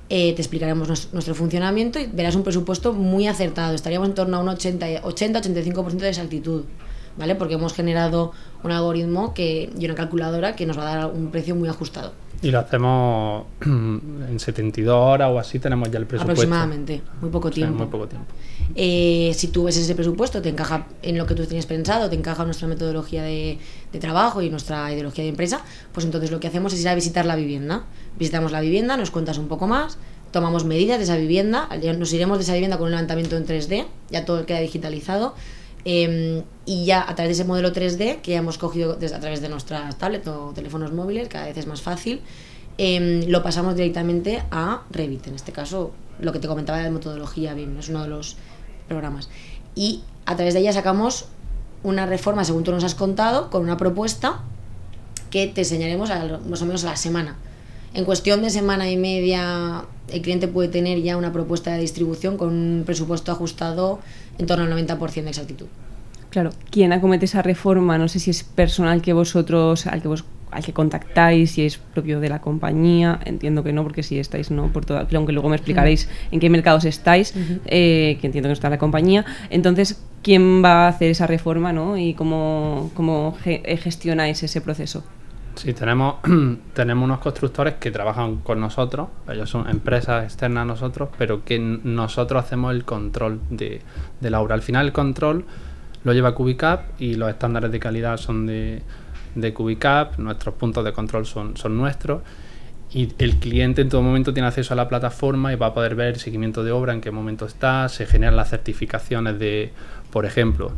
Eh, 0.09 0.33
te 0.35 0.41
explicaremos 0.43 0.87
nuestro, 1.13 1.33
funcionamiento 1.33 1.99
y 1.99 2.05
verás 2.05 2.35
un 2.35 2.43
presupuesto 2.43 2.93
muy 2.93 3.25
acertado. 3.27 3.73
Estaríamos 3.73 4.09
en 4.09 4.13
torno 4.13 4.37
a 4.37 4.39
un 4.41 4.47
80-85% 4.47 5.97
de 5.97 6.09
exactitud. 6.09 6.65
¿Vale? 7.17 7.33
Porque 7.35 7.55
hemos 7.55 7.73
generado 7.73 8.33
un 8.63 8.71
algoritmo 8.71 9.33
que, 9.33 9.71
y 9.79 9.85
una 9.85 9.95
calculadora 9.95 10.55
que 10.55 10.65
nos 10.65 10.77
va 10.77 10.91
a 10.91 10.95
dar 10.95 11.11
un 11.11 11.31
precio 11.31 11.55
muy 11.55 11.69
ajustado. 11.69 12.11
Y 12.41 12.51
lo 12.51 12.59
hacemos 12.59 13.45
en 13.65 14.39
72 14.39 14.93
horas 14.93 15.29
o 15.31 15.39
así, 15.39 15.59
tenemos 15.59 15.89
ya 15.91 15.99
el 15.99 16.05
presupuesto. 16.05 16.41
Aproximadamente, 16.41 17.01
muy 17.21 17.29
poco 17.29 17.49
tiempo. 17.49 17.77
muy 17.77 17.87
poco 17.87 18.07
tiempo. 18.07 18.27
Eh, 18.75 19.31
si 19.35 19.47
tú 19.47 19.65
ves 19.65 19.77
ese 19.77 19.95
presupuesto, 19.95 20.41
te 20.41 20.49
encaja 20.49 20.87
en 21.01 21.17
lo 21.17 21.25
que 21.25 21.35
tú 21.35 21.45
tenías 21.45 21.65
pensado, 21.65 22.09
te 22.09 22.15
encaja 22.15 22.45
nuestra 22.45 22.67
metodología 22.67 23.23
de, 23.23 23.59
de, 23.91 23.99
trabajo 23.99 24.41
y 24.41 24.49
nuestra 24.49 24.91
ideología 24.91 25.23
de 25.23 25.29
empresa, 25.29 25.61
pues 25.93 26.05
entonces 26.05 26.31
lo 26.31 26.39
que 26.39 26.47
hacemos 26.47 26.73
es 26.73 26.81
ir 26.81 26.89
a 26.89 26.95
visitar 26.95 27.25
la 27.25 27.35
vivienda. 27.35 27.85
Visitamos 28.17 28.51
la 28.51 28.61
vivienda, 28.61 28.97
nos 28.97 29.11
cuentas 29.11 29.37
un 29.37 29.47
poco 29.47 29.67
más, 29.67 29.97
tomamos 30.31 30.65
medidas 30.65 30.97
de 30.97 31.05
esa 31.05 31.17
vivienda, 31.17 31.69
nos 31.97 32.11
iremos 32.11 32.37
de 32.37 32.43
esa 32.43 32.53
vivienda 32.53 32.77
con 32.77 32.85
un 32.85 32.91
levantamiento 32.91 33.37
en 33.37 33.45
3D, 33.45 33.85
ya 34.09 34.25
todo 34.25 34.45
queda 34.45 34.59
digitalizado. 34.59 35.35
Em, 35.85 36.43
y 36.65 36.85
ya 36.85 37.07
a 37.07 37.13
través 37.13 37.37
de 37.37 37.43
ese 37.43 37.47
modelo 37.47 37.71
3D 37.71 38.21
que 38.21 38.31
ya 38.31 38.39
hemos 38.39 38.57
cogido 38.57 38.95
desde, 38.95 39.15
a 39.15 39.19
través 39.19 39.39
de 39.39 39.49
nuestras 39.49 39.95
tablets 39.97 40.27
o 40.27 40.51
teléfonos 40.53 40.91
móviles, 40.91 41.29
cada 41.29 41.45
vez 41.45 41.55
es 41.57 41.67
más 41.67 41.83
fácil, 41.83 42.21
em, 42.79 43.27
lo 43.27 43.43
pasamos 43.43 43.75
directamente 43.75 44.43
a 44.49 44.81
Revit. 44.89 45.27
En 45.27 45.35
este 45.35 45.51
caso, 45.51 45.93
lo 46.19 46.33
que 46.33 46.39
te 46.39 46.47
comentaba 46.47 46.79
de 46.79 46.89
metodología 46.89 47.53
BIM, 47.53 47.77
es 47.77 47.89
uno 47.89 48.01
de 48.01 48.09
los 48.09 48.35
programas. 48.87 49.29
Y 49.75 50.01
a 50.25 50.35
través 50.35 50.55
de 50.55 50.61
ella 50.61 50.73
sacamos 50.73 51.25
una 51.83 52.07
reforma, 52.07 52.43
según 52.43 52.63
tú 52.63 52.71
nos 52.71 52.83
has 52.83 52.95
contado, 52.95 53.51
con 53.51 53.61
una 53.61 53.77
propuesta 53.77 54.41
que 55.29 55.45
te 55.45 55.61
enseñaremos 55.61 56.09
más 56.49 56.61
o 56.63 56.65
menos 56.65 56.83
a 56.83 56.87
la 56.87 56.97
semana. 56.97 57.37
En 57.93 58.05
cuestión 58.05 58.41
de 58.41 58.49
semana 58.49 58.89
y 58.89 58.97
media, 58.97 59.85
el 60.09 60.21
cliente 60.21 60.47
puede 60.47 60.67
tener 60.67 61.01
ya 61.01 61.15
una 61.15 61.31
propuesta 61.31 61.73
de 61.73 61.79
distribución 61.79 62.37
con 62.37 62.49
un 62.49 62.83
presupuesto 62.85 63.31
ajustado 63.31 63.99
en 64.37 64.45
torno 64.45 64.65
al 64.65 64.71
90% 64.87 65.23
de 65.23 65.29
exactitud. 65.29 65.67
Claro, 66.29 66.51
quien 66.69 66.91
acomete 66.91 67.25
esa 67.25 67.41
reforma, 67.41 67.97
no 67.97 68.07
sé 68.07 68.19
si 68.19 68.31
es 68.31 68.43
personal 68.43 69.01
que 69.01 69.13
vosotros, 69.13 69.87
al 69.87 70.01
que 70.01 70.07
vos 70.07 70.25
al 70.51 70.63
que 70.63 70.73
contactáis, 70.73 71.51
si 71.51 71.65
es 71.65 71.77
propio 71.77 72.21
de 72.21 72.29
la 72.29 72.39
compañía, 72.39 73.19
entiendo 73.25 73.63
que 73.63 73.73
no, 73.73 73.83
porque 73.83 74.03
si 74.03 74.19
estáis 74.19 74.51
no 74.51 74.71
por 74.71 74.85
toda, 74.85 75.05
aunque 75.13 75.33
luego 75.33 75.49
me 75.49 75.57
explicaréis 75.57 76.07
en 76.31 76.39
qué 76.39 76.49
mercados 76.49 76.85
estáis, 76.85 77.33
eh, 77.65 78.17
que 78.21 78.27
entiendo 78.27 78.47
que 78.47 78.49
no 78.49 78.53
está 78.53 78.69
la 78.69 78.77
compañía. 78.77 79.25
Entonces, 79.49 80.01
¿quién 80.23 80.63
va 80.63 80.85
a 80.85 80.87
hacer 80.87 81.11
esa 81.11 81.27
reforma, 81.27 81.73
no? 81.73 81.97
Y 81.97 82.13
cómo, 82.13 82.89
cómo 82.93 83.37
gestionáis 83.43 84.43
ese 84.43 84.61
proceso. 84.61 85.03
Sí, 85.55 85.73
tenemos, 85.73 86.15
tenemos 86.73 87.03
unos 87.03 87.19
constructores 87.19 87.75
que 87.75 87.91
trabajan 87.91 88.37
con 88.37 88.59
nosotros, 88.59 89.09
ellos 89.29 89.49
son 89.49 89.69
empresas 89.69 90.23
externas 90.23 90.63
a 90.63 90.65
nosotros, 90.65 91.09
pero 91.17 91.43
que 91.43 91.59
nosotros 91.59 92.43
hacemos 92.43 92.73
el 92.73 92.83
control 92.83 93.39
de, 93.49 93.81
de 94.19 94.29
la 94.29 94.41
obra. 94.41 94.55
Al 94.55 94.61
final 94.61 94.87
el 94.87 94.91
control 94.91 95.45
lo 96.03 96.13
lleva 96.13 96.35
Cubicap 96.35 96.99
y 96.99 97.15
los 97.15 97.29
estándares 97.29 97.71
de 97.71 97.79
calidad 97.79 98.17
son 98.17 98.45
de, 98.45 98.81
de 99.35 99.53
Cubicap, 99.53 100.17
nuestros 100.19 100.55
puntos 100.55 100.83
de 100.83 100.93
control 100.93 101.25
son, 101.25 101.55
son 101.57 101.77
nuestros 101.77 102.21
y 102.91 103.09
el 103.17 103.37
cliente 103.37 103.81
en 103.81 103.89
todo 103.89 104.01
momento 104.01 104.33
tiene 104.33 104.47
acceso 104.47 104.73
a 104.73 104.77
la 104.77 104.87
plataforma 104.87 105.51
y 105.51 105.55
va 105.55 105.67
a 105.67 105.73
poder 105.73 105.95
ver 105.95 106.13
el 106.13 106.19
seguimiento 106.19 106.63
de 106.63 106.71
obra, 106.71 106.93
en 106.93 107.01
qué 107.01 107.11
momento 107.11 107.45
está, 107.45 107.89
se 107.89 108.05
generan 108.05 108.35
las 108.35 108.49
certificaciones 108.49 109.37
de, 109.39 109.73
por 110.11 110.25
ejemplo, 110.25 110.71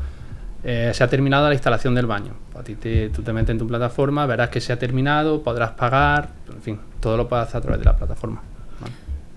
eh, 0.70 0.92
se 0.94 1.02
ha 1.02 1.08
terminado 1.08 1.48
la 1.48 1.54
instalación 1.54 1.96
del 1.96 2.08
baño. 2.08 2.34
A 2.54 2.62
ti 2.62 2.76
te, 2.76 3.08
tú 3.08 3.22
te 3.22 3.32
metes 3.32 3.52
en 3.52 3.58
tu 3.58 3.66
plataforma, 3.66 4.26
verás 4.26 4.50
que 4.50 4.60
se 4.60 4.74
ha 4.74 4.78
terminado, 4.78 5.42
podrás 5.42 5.72
pagar, 5.72 6.32
en 6.54 6.62
fin, 6.62 6.80
todo 7.00 7.16
lo 7.16 7.30
puedes 7.30 7.48
hacer 7.48 7.60
a 7.60 7.62
través 7.62 7.80
de 7.80 7.86
la 7.86 7.96
plataforma. 7.96 8.44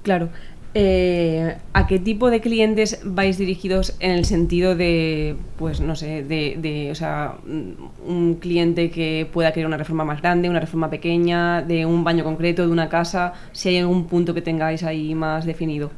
Claro. 0.03 0.29
Eh, 0.75 1.57
¿A 1.73 1.87
qué 1.87 2.01
tipo 2.01 2.31
de 2.31 2.41
clientes 2.41 3.01
vais 3.05 3.39
dirigidos 3.39 3.95
en 4.01 4.11
el 4.11 4.25
sentido 4.25 4.75
de, 4.75 5.37
pues 5.57 5.81
no 5.81 5.95
sé, 5.95 6.25
de, 6.25 6.57
de, 6.59 6.91
o 6.91 6.97
sea, 6.97 7.37
un 7.45 8.39
cliente 8.41 8.91
que 8.91 9.29
pueda 9.33 9.53
querer 9.53 9.69
una 9.69 9.77
reforma 9.77 10.05
más 10.05 10.21
grande, 10.21 10.51
una 10.51 10.59
reforma 10.59 10.91
pequeña, 10.91 11.63
de 11.63 11.87
un 11.87 12.03
baño 12.03 12.25
concreto, 12.25 12.67
de 12.67 12.73
una 12.73 12.89
casa? 12.89 13.35
Si 13.53 13.69
hay 13.69 13.79
algún 13.79 14.07
punto 14.09 14.35
que 14.35 14.43
tengáis 14.43 14.83
ahí 14.83 15.15
más 15.15 15.45
definido. 15.45 15.93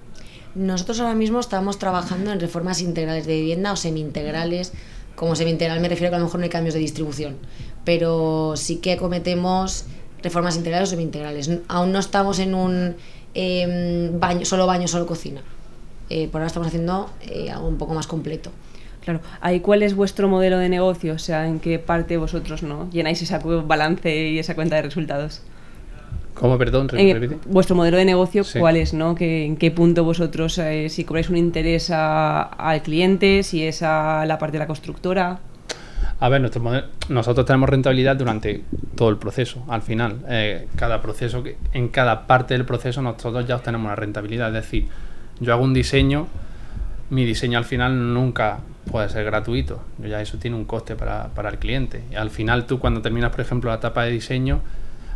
Nosotros 0.54 1.00
ahora 1.00 1.14
mismo 1.14 1.40
estamos 1.40 1.78
trabajando 1.78 2.30
en 2.30 2.38
reformas 2.38 2.82
integrales 2.82 3.26
de 3.26 3.36
vivienda 3.36 3.72
o 3.72 3.76
semi-integrales 3.76 4.74
como 5.14 5.36
semi-integral 5.36 5.80
me 5.80 5.88
refiero 5.88 6.08
a 6.08 6.10
que 6.10 6.16
a 6.16 6.18
lo 6.18 6.24
mejor 6.26 6.40
no 6.40 6.44
hay 6.44 6.50
cambios 6.50 6.74
de 6.74 6.80
distribución, 6.80 7.36
pero 7.84 8.54
sí 8.56 8.76
que 8.76 8.96
cometemos 8.96 9.86
reformas 10.22 10.56
integrales 10.56 10.88
o 10.88 10.90
semi-integrales. 10.90 11.50
Aún 11.68 11.92
no 11.92 11.98
estamos 11.98 12.38
en 12.38 12.54
un 12.54 12.96
em, 13.34 14.18
baño, 14.18 14.44
solo 14.44 14.66
baño, 14.66 14.88
solo 14.88 15.06
cocina. 15.06 15.42
Eh, 16.10 16.28
por 16.28 16.40
ahora 16.40 16.48
estamos 16.48 16.68
haciendo 16.68 17.10
eh, 17.22 17.50
algo 17.50 17.68
un 17.68 17.78
poco 17.78 17.94
más 17.94 18.06
completo. 18.06 18.50
Claro, 19.02 19.20
ahí 19.40 19.60
cuál 19.60 19.82
es 19.82 19.94
vuestro 19.94 20.28
modelo 20.28 20.58
de 20.58 20.68
negocio, 20.68 21.14
o 21.14 21.18
sea, 21.18 21.48
en 21.48 21.58
qué 21.58 21.80
parte 21.80 22.16
vosotros 22.18 22.62
no 22.62 22.88
llenáis 22.90 23.20
esa 23.20 23.38
balance 23.38 24.28
y 24.28 24.38
esa 24.38 24.54
cuenta 24.54 24.76
de 24.76 24.82
resultados. 24.82 25.42
¿Cómo, 26.42 26.58
perdón? 26.58 26.88
Eh, 26.94 27.38
vuestro 27.46 27.76
modelo 27.76 27.98
de 27.98 28.04
negocio, 28.04 28.42
¿cuál 28.58 28.76
es? 28.76 28.94
¿no? 28.94 29.14
¿En 29.16 29.56
qué 29.56 29.70
punto 29.70 30.02
vosotros, 30.02 30.58
eh, 30.58 30.88
si 30.88 31.04
cobráis 31.04 31.30
un 31.30 31.36
interés 31.36 31.88
al 31.92 32.82
cliente, 32.82 33.44
si 33.44 33.64
es 33.64 33.84
a 33.84 34.26
la 34.26 34.38
parte 34.38 34.54
de 34.54 34.58
la 34.58 34.66
constructora? 34.66 35.38
A 36.18 36.28
ver, 36.28 36.40
nuestro 36.40 36.60
nosotros 37.10 37.46
tenemos 37.46 37.68
rentabilidad 37.68 38.16
durante 38.16 38.64
todo 38.96 39.10
el 39.10 39.18
proceso, 39.18 39.62
al 39.68 39.82
final. 39.82 40.16
Eh, 40.28 40.66
cada 40.74 41.00
proceso, 41.00 41.44
en 41.72 41.88
cada 41.90 42.26
parte 42.26 42.54
del 42.54 42.64
proceso 42.64 43.00
nosotros 43.02 43.46
ya 43.46 43.54
obtenemos 43.54 43.86
una 43.86 43.94
rentabilidad. 43.94 44.48
Es 44.48 44.64
decir, 44.64 44.88
yo 45.38 45.52
hago 45.52 45.62
un 45.62 45.72
diseño, 45.72 46.26
mi 47.10 47.24
diseño 47.24 47.56
al 47.56 47.66
final 47.66 48.14
nunca 48.14 48.58
puede 48.90 49.08
ser 49.10 49.24
gratuito. 49.24 49.80
Ya 50.04 50.20
eso 50.20 50.38
tiene 50.38 50.56
un 50.56 50.64
coste 50.64 50.96
para, 50.96 51.28
para 51.28 51.50
el 51.50 51.58
cliente. 51.58 52.02
Y 52.10 52.16
al 52.16 52.30
final 52.30 52.66
tú 52.66 52.80
cuando 52.80 53.00
terminas, 53.00 53.30
por 53.30 53.42
ejemplo, 53.42 53.70
la 53.70 53.76
etapa 53.76 54.02
de 54.02 54.10
diseño, 54.10 54.60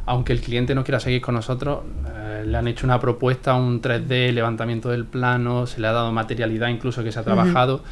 aunque 0.06 0.32
el 0.32 0.40
cliente 0.40 0.74
no 0.74 0.84
quiera 0.84 1.00
seguir 1.00 1.20
con 1.20 1.34
nosotros, 1.34 1.80
eh, 2.08 2.44
le 2.46 2.56
han 2.56 2.68
hecho 2.68 2.86
una 2.86 3.00
propuesta, 3.00 3.54
un 3.54 3.82
3D, 3.82 4.32
levantamiento 4.32 4.88
del 4.88 5.04
plano, 5.04 5.66
se 5.66 5.80
le 5.80 5.88
ha 5.88 5.92
dado 5.92 6.12
materialidad 6.12 6.68
incluso 6.68 7.04
que 7.04 7.12
se 7.12 7.18
ha 7.18 7.24
trabajado. 7.24 7.82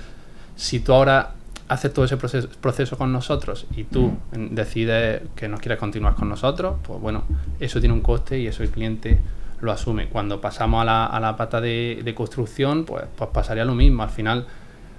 Si 0.57 0.81
tú 0.81 0.93
ahora 0.93 1.33
haces 1.69 1.93
todo 1.93 2.05
ese 2.05 2.17
proceso, 2.17 2.99
con 2.99 3.13
nosotros 3.13 3.67
y 3.77 3.85
tú 3.85 4.13
decides 4.33 5.23
que 5.35 5.49
no 5.49 5.59
quieres 5.59 5.79
continuar 5.79 6.15
con 6.15 6.29
nosotros, 6.29 6.77
pues 6.87 7.01
bueno, 7.01 7.25
eso 7.59 7.81
tiene 7.81 7.95
un 7.95 8.01
coste 8.01 8.39
y 8.39 8.47
eso 8.47 8.63
el 8.63 8.71
cliente 8.71 9.19
lo 9.61 9.73
asume. 9.73 10.09
Cuando 10.09 10.41
pasamos 10.41 10.83
a 10.83 10.85
la, 10.85 11.07
a 11.07 11.21
la 11.21 11.37
pata 11.37 11.61
de, 11.61 12.13
construcción, 12.15 12.85
pues, 12.85 13.05
pues 13.17 13.31
pasaría 13.31 13.65
lo 13.65 13.75
mismo. 13.75 14.03
Al 14.03 14.11
final 14.11 14.47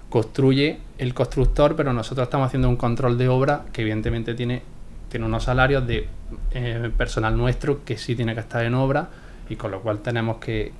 construye 0.09 0.79
el 0.97 1.13
constructor, 1.13 1.75
pero 1.75 1.93
nosotros 1.93 2.25
estamos 2.25 2.47
haciendo 2.47 2.67
un 2.67 2.77
control 2.77 3.17
de 3.17 3.27
obra 3.27 3.65
que 3.71 3.81
evidentemente 3.81 4.33
tiene, 4.33 4.63
tiene 5.09 5.25
unos 5.25 5.43
salarios 5.43 5.85
de 5.85 6.07
eh, 6.51 6.91
personal 6.97 7.37
nuestro 7.37 7.83
que 7.83 7.97
sí 7.97 8.15
tiene 8.15 8.33
que 8.33 8.41
estar 8.41 8.63
en 8.65 8.73
obra 8.73 9.09
y 9.49 9.55
con 9.55 9.71
lo 9.71 9.81
cual 9.81 9.99
tenemos 9.99 10.37
que, 10.37 10.73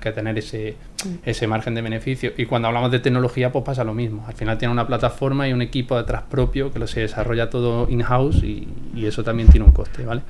tener 0.00 0.38
ese, 0.38 0.76
ese 1.24 1.46
margen 1.46 1.74
de 1.74 1.82
beneficio. 1.82 2.32
Y 2.36 2.46
cuando 2.46 2.68
hablamos 2.68 2.92
de 2.92 3.00
tecnología, 3.00 3.50
pues 3.50 3.64
pasa 3.64 3.84
lo 3.84 3.94
mismo. 3.94 4.24
Al 4.26 4.34
final 4.34 4.58
tiene 4.58 4.72
una 4.72 4.86
plataforma 4.86 5.48
y 5.48 5.52
un 5.52 5.62
equipo 5.62 5.96
detrás 5.96 6.22
propio 6.22 6.72
que 6.72 6.78
lo 6.78 6.86
se 6.86 7.00
desarrolla 7.00 7.50
todo 7.50 7.88
in-house 7.88 8.42
y, 8.44 8.68
eso 9.04 9.24
también 9.24 9.48
tiene 9.48 9.66
un 9.66 9.72
coste, 9.72 10.04
¿vale? 10.04 10.22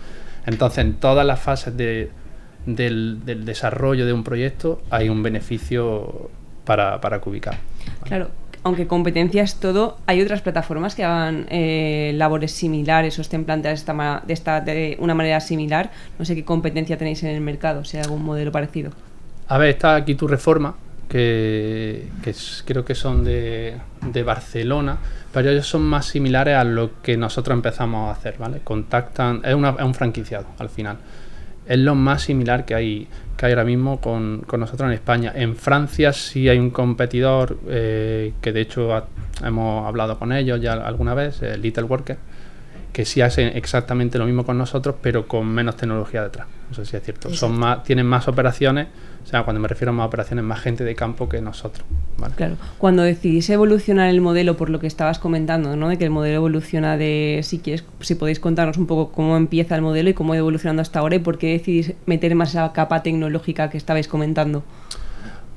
Entonces, 0.46 0.78
en 0.78 0.94
todas 0.94 1.26
las 1.26 1.40
fases 1.40 1.76
de, 1.76 2.10
del, 2.64 3.44
desarrollo 3.44 4.06
de 4.06 4.12
un 4.12 4.24
proyecto 4.24 4.82
hay 4.90 5.08
un 5.08 5.22
beneficio 5.22 6.30
para, 6.64 7.00
para 7.00 7.20
Cubica. 7.20 7.58
Claro, 8.04 8.30
aunque 8.64 8.86
competencia 8.86 9.42
es 9.42 9.56
todo, 9.56 9.98
hay 10.06 10.22
otras 10.22 10.42
plataformas 10.42 10.94
que 10.94 11.04
hagan 11.04 11.46
eh, 11.50 12.12
labores 12.14 12.52
similares 12.52 13.18
o 13.18 13.22
estén 13.22 13.44
planteadas 13.44 13.84
de, 14.26 14.32
esta, 14.32 14.60
de, 14.60 14.96
una 15.00 15.14
manera 15.14 15.40
similar. 15.40 15.90
No 16.18 16.24
sé 16.24 16.34
qué 16.34 16.44
competencia 16.44 16.96
tenéis 16.96 17.22
en 17.22 17.30
el 17.30 17.40
mercado, 17.40 17.84
si 17.84 17.96
hay 17.96 18.04
algún 18.04 18.24
modelo 18.24 18.52
parecido. 18.52 18.92
A 19.48 19.58
ver, 19.58 19.70
está 19.70 19.96
aquí 19.96 20.14
tu 20.14 20.28
reforma, 20.28 20.74
que, 21.08 22.08
creo 22.64 22.84
que 22.84 22.94
son 22.94 23.24
de, 23.24 23.80
Barcelona, 24.24 24.98
pero 25.32 25.50
ellos 25.50 25.66
son 25.66 25.82
más 25.82 26.06
similares 26.06 26.56
a 26.56 26.64
lo 26.64 27.02
que 27.02 27.16
nosotros 27.16 27.56
empezamos 27.56 28.08
a 28.08 28.12
hacer, 28.12 28.36
¿vale? 28.38 28.60
Contactan, 28.62 29.40
es, 29.44 29.50
es 29.50 29.84
un 29.84 29.94
franquiciado 29.94 30.46
al 30.58 30.70
final 30.70 30.98
es 31.66 31.78
lo 31.78 31.94
más 31.94 32.22
similar 32.22 32.64
que 32.64 32.74
hay, 32.74 33.08
que 33.42 33.46
hay 33.46 33.52
ahora 33.54 33.64
mismo 33.64 34.00
con, 34.00 34.46
nosotros 34.56 34.86
en 34.86 34.92
España. 34.92 35.32
En 35.34 35.56
Francia 35.56 36.12
sí 36.12 36.48
hay 36.48 36.60
un 36.60 36.70
competidor 36.70 37.58
eh, 37.66 38.34
que 38.40 38.52
de 38.52 38.60
hecho 38.60 38.90
hemos 39.44 39.84
hablado 39.84 40.16
con 40.16 40.32
ellos 40.32 40.60
ya 40.60 40.74
alguna 40.74 41.12
vez, 41.14 41.42
Little 41.58 41.82
Worker, 41.82 42.18
que 42.92 43.04
sí 43.04 43.20
hace 43.20 43.48
exactamente 43.58 44.16
lo 44.16 44.26
mismo 44.26 44.46
con 44.46 44.58
nosotros, 44.58 44.94
pero 45.02 45.26
con 45.26 45.48
menos 45.48 45.76
tecnología 45.76 46.22
detrás. 46.22 46.46
No 46.68 46.76
sé 46.76 46.86
si 46.86 46.96
es 46.96 47.02
cierto. 47.02 47.34
Son 47.34 47.58
más, 47.58 47.82
tienen 47.82 48.06
más 48.06 48.28
operaciones, 48.28 48.86
o 49.24 49.26
sea, 49.26 49.44
cuando 49.44 49.60
me 49.60 49.68
refiero 49.68 49.90
a 49.90 49.94
más 49.94 50.06
operaciones, 50.06 50.44
más 50.44 50.60
gente 50.60 50.84
de 50.84 50.94
campo 50.94 51.28
que 51.28 51.40
nosotros. 51.40 51.86
Claro. 52.36 52.56
Cuando 52.78 53.02
decidís 53.02 53.48
evolucionar 53.50 54.08
el 54.10 54.20
modelo, 54.20 54.56
por 54.56 54.70
lo 54.70 54.78
que 54.80 54.86
estabas 54.86 55.18
comentando, 55.18 55.76
¿no? 55.76 55.88
De 55.88 55.98
que 55.98 56.04
el 56.04 56.10
modelo 56.10 56.36
evoluciona 56.36 56.96
de, 56.96 57.40
si 57.42 57.58
quieres, 57.58 57.84
si 58.00 58.14
podéis 58.14 58.40
contarnos 58.40 58.76
un 58.76 58.86
poco 58.86 59.12
cómo 59.12 59.36
empieza 59.36 59.74
el 59.74 59.82
modelo 59.82 60.10
y 60.10 60.14
cómo 60.14 60.32
ha 60.32 60.36
ido 60.36 60.42
evolucionando 60.42 60.82
hasta 60.82 61.00
ahora 61.00 61.16
y 61.16 61.20
por 61.20 61.38
qué 61.38 61.52
decidís 61.52 61.94
meter 62.06 62.34
más 62.34 62.50
esa 62.50 62.72
capa 62.72 63.02
tecnológica 63.02 63.70
que 63.70 63.78
estabais 63.78 64.08
comentando. 64.08 64.62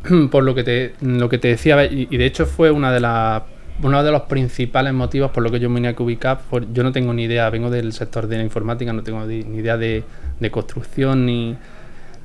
Por 0.32 0.44
lo 0.44 0.54
que 0.54 0.64
te, 0.64 0.94
lo 1.02 1.30
que 1.30 1.40
te 1.40 1.48
decía, 1.48 1.84
y 1.86 2.06
de 2.06 2.26
hecho 2.28 2.46
fue 2.46 2.70
una 2.70 2.92
de 2.92 3.00
las 3.00 3.42
uno 3.84 4.04
de 4.04 4.12
los 4.12 4.24
principales 4.24 4.94
motivos 4.94 5.32
por 5.32 5.44
lo 5.44 5.52
que 5.52 5.60
yo 5.60 5.70
me 5.70 5.76
vine 5.76 5.90
a 5.90 5.96
Cubicap, 5.96 6.42
yo 6.74 6.84
no 6.84 6.92
tengo 6.92 7.14
ni 7.14 7.24
idea, 7.24 7.50
vengo 7.50 7.70
del 7.70 7.92
sector 7.94 8.28
de 8.28 8.38
la 8.38 8.44
informática, 8.44 8.94
no 8.94 9.04
tengo 9.04 9.26
ni 9.26 9.58
idea 9.58 9.78
de, 9.78 10.04
construcción 10.52 11.26
ni, 11.26 11.58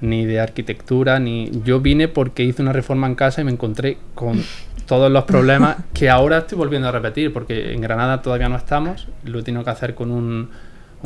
de 0.01 0.41
arquitectura, 0.41 1.19
ni 1.19 1.51
yo 1.65 1.81
vine 1.81 2.09
porque 2.09 2.43
hice 2.45 2.63
una 2.63 2.73
reforma 2.73 3.07
en 3.07 3.15
casa 3.15 3.41
y 3.41 3.45
me 3.45 3.53
encontré 3.53 3.99
con 4.15 4.43
todos 4.87 5.11
los 5.11 5.25
problemas 5.25 5.77
que 5.95 6.09
ahora 6.09 6.39
estoy 6.39 6.59
volviendo 6.59 6.89
a 6.89 6.93
repetir, 6.93 7.33
porque 7.33 7.73
en 7.73 7.81
Granada 7.81 8.23
todavía 8.23 8.49
no 8.49 8.57
estamos, 8.57 9.09
lo 9.25 9.41
he 9.41 9.43
tenido 9.43 9.65
que 9.65 9.71
hacer 9.71 9.95
con 9.95 10.11
un, 10.11 10.51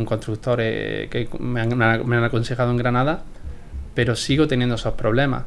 constructor 0.05 0.59
eh, 0.61 1.09
que 1.11 1.29
me 1.39 1.61
han, 1.61 1.77
me 1.77 2.17
han 2.17 2.25
aconsejado 2.25 2.71
en 2.71 2.77
Granada, 2.77 3.23
pero 3.95 4.17
sigo 4.17 4.47
teniendo 4.49 4.75
esos 4.75 4.95
problemas. 4.95 5.45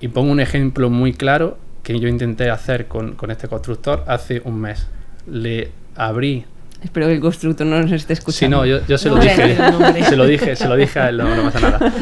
Y 0.00 0.08
pongo 0.08 0.30
un 0.30 0.40
ejemplo 0.40 0.90
muy 0.90 1.12
claro 1.12 1.58
que 1.82 1.98
yo 1.98 2.08
intenté 2.08 2.50
hacer 2.50 2.86
con, 2.86 3.16
este 3.30 3.48
constructor 3.48 4.04
hace 4.06 4.42
un 4.44 4.60
mes. 4.60 4.86
Le 5.26 5.70
abrí 5.96 6.44
Espero 6.82 7.06
que 7.06 7.14
el 7.14 7.20
constructor 7.20 7.66
no 7.66 7.80
nos 7.80 7.90
esté 7.90 8.12
escuchando. 8.12 8.64
Sí, 8.64 8.70
no, 8.70 8.78
yo, 8.86 8.98
se 8.98 9.08
lo 9.08 9.16
dije. 9.16 9.56
se 10.04 10.16
lo 10.16 10.26
dije, 10.26 10.56
se 10.56 10.68
lo 10.68 10.76
dije 10.76 11.00
a 11.00 11.08
él, 11.08 11.16
no, 11.16 11.42
pasa 11.42 11.60
nada. 11.60 11.92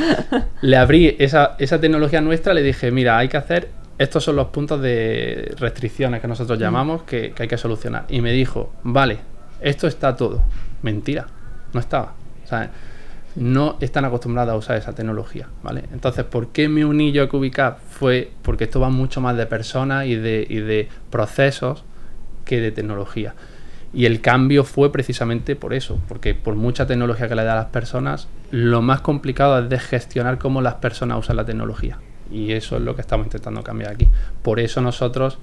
Le 0.60 0.76
abrí 0.76 1.16
esa, 1.18 1.56
esa, 1.58 1.80
tecnología 1.80 2.20
nuestra, 2.20 2.52
le 2.52 2.62
dije, 2.62 2.90
mira, 2.90 3.18
hay 3.18 3.28
que 3.28 3.36
hacer, 3.36 3.70
estos 3.98 4.24
son 4.24 4.36
los 4.36 4.48
puntos 4.48 4.80
de 4.82 5.54
restricciones 5.58 6.20
que 6.20 6.28
nosotros 6.28 6.58
llamamos 6.58 7.02
que, 7.02 7.32
que 7.32 7.44
hay 7.44 7.48
que 7.48 7.58
solucionar. 7.58 8.04
Y 8.08 8.20
me 8.20 8.32
dijo, 8.32 8.72
vale, 8.82 9.18
esto 9.60 9.86
está 9.86 10.16
todo. 10.16 10.42
Mentira, 10.82 11.26
no 11.72 11.80
estaba. 11.80 12.14
O 12.44 12.48
sea, 12.48 12.70
no 13.36 13.76
están 13.80 14.04
acostumbradas 14.04 14.54
a 14.54 14.56
usar 14.56 14.76
esa 14.76 14.94
tecnología, 14.94 15.48
¿vale? 15.62 15.84
Entonces, 15.92 16.24
¿por 16.24 16.48
qué 16.48 16.68
me 16.68 16.84
uní 16.84 17.12
yo 17.12 17.22
a 17.22 17.28
Cubicap? 17.28 17.78
Fue 17.90 18.30
porque 18.42 18.64
esto 18.64 18.80
va 18.80 18.88
mucho 18.88 19.20
más 19.20 19.36
de 19.36 19.46
personas 19.46 20.06
y 20.06 20.16
de, 20.16 20.46
de 20.46 20.88
procesos 21.10 21.84
que 22.44 22.60
de 22.60 22.72
tecnología. 22.72 23.34
Y 23.96 24.04
el 24.04 24.20
cambio 24.20 24.62
fue 24.64 24.92
precisamente 24.92 25.56
por 25.56 25.72
eso, 25.72 25.98
porque 26.06 26.34
por 26.34 26.54
mucha 26.54 26.86
tecnología 26.86 27.28
que 27.28 27.34
le 27.34 27.44
da 27.44 27.54
a 27.54 27.56
las 27.56 27.66
personas, 27.68 28.28
lo 28.50 28.82
más 28.82 29.00
complicado 29.00 29.58
es 29.58 29.70
de 29.70 29.78
gestionar 29.78 30.36
cómo 30.36 30.60
las 30.60 30.74
personas 30.74 31.18
usan 31.18 31.36
la 31.36 31.46
tecnología. 31.46 31.96
Y 32.30 32.52
eso 32.52 32.76
es 32.76 32.82
lo 32.82 32.94
que 32.94 33.00
estamos 33.00 33.24
intentando 33.24 33.62
cambiar 33.62 33.92
aquí. 33.92 34.06
Por 34.42 34.60
eso 34.60 34.82
nosotros 34.82 35.38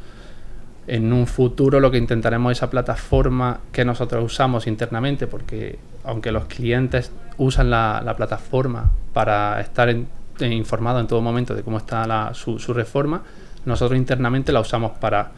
en 0.86 1.12
un 1.14 1.26
futuro 1.26 1.80
lo 1.80 1.90
que 1.90 1.98
intentaremos 1.98 2.52
es 2.52 2.60
esa 2.60 2.70
plataforma 2.70 3.60
que 3.72 3.86
nosotros 3.86 4.24
usamos 4.24 4.68
internamente, 4.68 5.26
porque 5.26 5.80
aunque 6.04 6.32
los 6.32 6.46
clientes 6.46 7.12
usan 7.40 7.72
la, 7.72 8.14
plataforma 8.16 8.92
para 9.14 9.62
estar 9.62 9.96
informados 10.42 11.02
en 11.02 11.08
todo 11.08 11.22
momento 11.22 11.56
de 11.56 11.64
cómo 11.64 11.78
está 11.78 12.32
su, 12.36 12.60
reforma, 12.72 13.24
nosotros 13.66 13.98
internamente 13.98 14.52
la 14.52 14.60
usamos 14.60 14.92
para, 14.92 15.32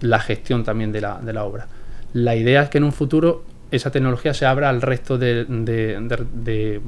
la 0.00 0.18
gestión 0.18 0.64
también 0.64 0.92
la, 1.00 1.20
de 1.20 1.32
la, 1.32 1.44
obra. 1.44 1.68
La 2.12 2.36
idea 2.36 2.62
es 2.62 2.68
que 2.68 2.78
en 2.78 2.84
un 2.84 2.92
futuro 2.92 3.44
esa 3.70 3.90
tecnología 3.90 4.32
se 4.32 4.46
abra 4.46 4.68
al 4.68 4.80
resto 4.80 5.18
de, 5.18 5.40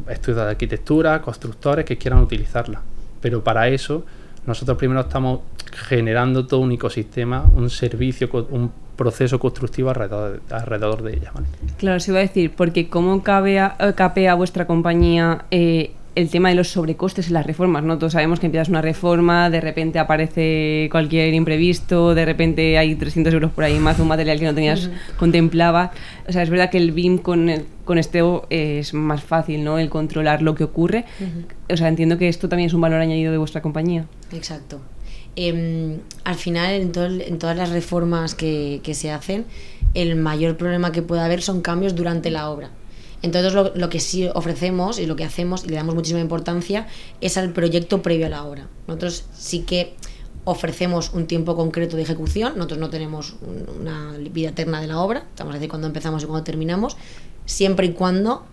estudios 0.09 0.37
de 0.37 0.43
arquitectura, 0.43 1.21
constructores 1.21 1.85
que 1.85 1.99
quieran 1.99 2.21
utilizarla. 2.21 2.83
Pero 3.21 3.43
para 3.43 3.69
eso 3.69 4.05
nosotros 4.47 4.79
primero 4.79 5.01
estamos 5.01 5.41
generando 5.73 6.47
todo 6.47 6.61
un 6.61 6.73
ecosistema, 6.73 7.45
un 7.55 7.69
servicio, 7.69 8.31
un 8.51 8.73
proceso 8.97 9.39
constructivo 9.39 9.91
alrededor, 9.91 11.03
de 11.03 11.13
ella. 11.13 11.33
Claro, 11.77 12.01
se 12.01 12.11
iba 12.11 12.19
a 12.19 12.23
decir, 12.23 12.53
porque 12.57 12.89
¿cómo 12.89 13.23
capea, 13.23 13.77
eh, 13.79 13.93
capea 13.95 14.35
vuestra 14.35 14.67
compañía 14.67 15.45
eh, 15.51 15.93
el 16.19 16.31
tema 16.31 16.49
de 16.49 16.57
los 16.57 16.69
sobrecostes 16.69 17.29
en 17.29 17.35
las 17.35 17.47
reformas, 17.47 17.85
¿no? 17.85 17.97
Todos 17.97 18.15
sabemos 18.15 18.41
que 18.41 18.47
empiezas 18.47 18.69
una 18.69 18.83
reforma, 18.83 19.51
de 19.51 19.61
repente 19.61 20.01
aparece 20.01 20.89
cualquier 20.91 21.33
imprevisto, 21.33 22.13
de 22.13 22.25
repente 22.25 22.77
hay 22.77 22.97
300 22.97 23.33
euros 23.33 23.53
por 23.53 23.63
ahí 23.63 23.79
más 23.79 24.01
un 24.01 24.09
material 24.09 24.41
que 24.41 24.45
no 24.45 24.53
tenías 24.53 24.91
contemplaba. 25.17 25.93
O 26.27 26.33
sea, 26.33 26.43
es 26.43 26.51
verdad 26.51 26.71
que 26.71 26.79
el 26.79 26.91
BIM 26.91 27.19
con, 27.19 27.49
con 27.85 27.99
Esteo 27.99 28.49
es 28.51 28.95
más 28.95 29.23
fácil, 29.23 29.63
¿no? 29.63 29.79
El 29.79 29.91
controlar 29.91 30.43
lo 30.43 30.57
que 30.57 30.65
ocurre. 30.65 31.05
O 31.71 31.77
sea, 31.77 31.87
entiendo 31.87 32.19
que 32.19 32.29
esto 32.29 32.49
también 32.49 32.67
es 32.67 32.75
un 32.75 32.81
valor 32.81 33.01
añadido 33.01 33.31
de 33.31 33.39
vuestra 33.39 33.63
compañía. 33.63 34.07
Exacto. 34.33 34.81
Em, 35.37 35.99
al 36.25 36.35
final, 36.35 36.75
en, 36.75 36.91
en, 37.21 37.39
todas 37.39 37.57
las 37.57 37.71
reformas 37.71 38.35
que, 38.35 38.81
que 38.83 38.95
se 38.95 39.13
hacen, 39.13 39.45
el 39.95 40.17
mayor 40.17 40.57
problema 40.57 40.91
que 40.91 41.03
puede 41.03 41.23
haber 41.23 41.43
son 41.43 41.61
cambios 41.61 41.95
durante 41.95 42.33
la 42.33 42.51
obra. 42.51 42.71
Entonces 43.23 43.53
lo, 43.53 43.89
que 43.89 44.01
sí 44.01 44.29
ofrecemos 44.33 44.99
y 44.99 45.07
lo 45.07 45.17
que 45.17 45.25
hacemos 45.25 45.65
y 45.65 45.69
le 45.69 45.77
damos 45.77 45.95
muchísima 45.95 46.21
importancia 46.21 46.87
es 47.21 47.37
al 47.37 47.53
proyecto 47.53 48.01
previo 48.01 48.27
a 48.27 48.29
la 48.29 48.45
obra. 48.45 48.69
Nosotros 48.87 49.25
sí 49.35 49.61
que 49.61 49.95
ofrecemos 50.45 51.13
un 51.13 51.27
tiempo 51.27 51.57
concreto 51.57 51.97
de 51.97 52.03
ejecución, 52.03 52.55
nosotros 52.57 52.79
no 52.79 52.91
tenemos 52.91 53.35
una 53.81 54.17
vida 54.31 54.51
eterna 54.51 54.81
de 54.81 54.87
la 54.87 55.01
obra, 55.01 55.25
estamos 55.31 55.53
a 55.53 55.55
decir 55.55 55.69
cuando 55.69 55.89
empezamos 55.89 56.23
y 56.23 56.27
cuando 56.27 56.45
terminamos, 56.45 56.97
siempre 57.45 57.87
y 57.87 57.93
cuando 57.93 58.47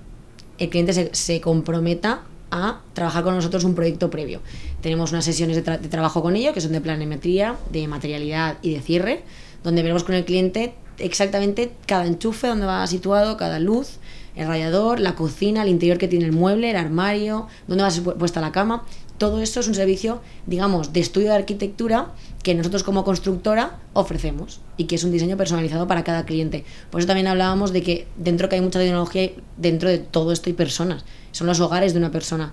el 0.58 0.70
cliente 0.70 1.12
se, 1.14 1.42
comprometa 1.42 2.24
a 2.50 2.82
trabajar 2.94 3.24
con 3.24 3.36
nosotros 3.36 3.64
un 3.66 3.76
proyecto 3.76 4.10
previo. 4.10 4.42
Tenemos 4.82 5.12
unas 5.12 5.26
sesiones 5.26 5.64
de, 5.64 5.78
de, 5.78 5.88
trabajo 5.90 6.22
con 6.22 6.36
ello 6.36 6.54
que 6.54 6.62
son 6.62 6.72
de 6.72 6.82
planimetría, 6.82 7.56
de 7.72 7.88
materialidad 7.88 8.58
y 8.62 8.74
de 8.74 8.82
cierre, 8.82 9.24
donde 9.64 9.82
veremos 9.82 10.04
con 10.04 10.16
el 10.16 10.26
cliente 10.26 10.76
exactamente 10.98 11.72
cada 11.86 12.06
enchufe, 12.06 12.48
donde 12.48 12.66
va 12.66 12.86
situado, 12.88 13.38
cada 13.38 13.60
luz, 13.60 14.00
el 14.36 14.48
radiador, 14.48 15.00
la 15.00 15.16
cocina, 15.16 15.64
el 15.64 15.70
interior 15.70 15.98
que 15.98 16.08
tiene 16.08 16.26
el 16.26 16.32
mueble, 16.32 16.70
el 16.72 16.76
armario, 16.76 17.48
dónde 17.68 17.84
va 17.84 18.16
puesta 18.16 18.42
la 18.42 18.52
cama. 18.52 18.84
Todo 19.18 19.42
esto 19.42 19.62
es 19.62 19.68
un 19.68 19.76
servicio, 19.76 20.22
digamos, 20.46 20.92
de 20.92 21.00
estudio 21.00 21.30
de 21.30 21.36
arquitectura 21.36 22.14
que 22.44 22.54
nosotros 22.54 22.84
como 22.84 23.06
constructora 23.06 23.80
ofrecemos 23.94 24.60
y 24.76 24.86
que 24.86 24.96
es 24.96 25.04
un 25.06 25.12
diseño 25.12 25.38
personalizado 25.38 25.88
para 25.88 26.04
cada 26.04 26.26
cliente. 26.26 26.66
Por 26.92 27.00
eso 27.00 27.08
también 27.08 27.28
hablábamos 27.28 27.72
de 27.72 27.82
que 27.82 28.08
dentro 28.18 28.50
que 28.50 28.56
hay 28.56 28.62
mucha 28.62 28.80
tecnología, 28.80 29.32
dentro 29.56 29.90
de 29.90 30.00
todo 30.00 30.34
esto 30.34 30.50
hay 30.50 30.54
personas. 30.54 31.06
Son 31.32 31.48
los 31.48 31.62
hogares 31.62 31.94
de 31.94 32.00
una 32.00 32.12
persona. 32.12 32.52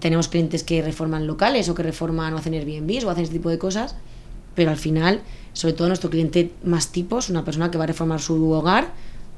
Tenemos 0.00 0.28
clientes 0.28 0.64
que 0.64 0.80
reforman 0.80 1.26
locales 1.26 1.68
o 1.68 1.74
que 1.74 1.82
reforman 1.82 2.32
o 2.32 2.38
hacen 2.38 2.54
Airbnb 2.54 3.06
o 3.06 3.10
hacen 3.10 3.24
este 3.24 3.36
tipo 3.36 3.50
de 3.50 3.58
cosas 3.58 3.96
pero 4.54 4.70
al 4.70 4.76
final, 4.76 5.22
sobre 5.52 5.74
todo 5.74 5.88
nuestro 5.88 6.10
cliente 6.10 6.52
más 6.64 6.92
tipo 6.92 7.18
es 7.18 7.30
una 7.30 7.44
persona 7.44 7.70
que 7.70 7.78
va 7.78 7.84
a 7.84 7.86
reformar 7.86 8.20
su 8.20 8.50
hogar 8.50 8.92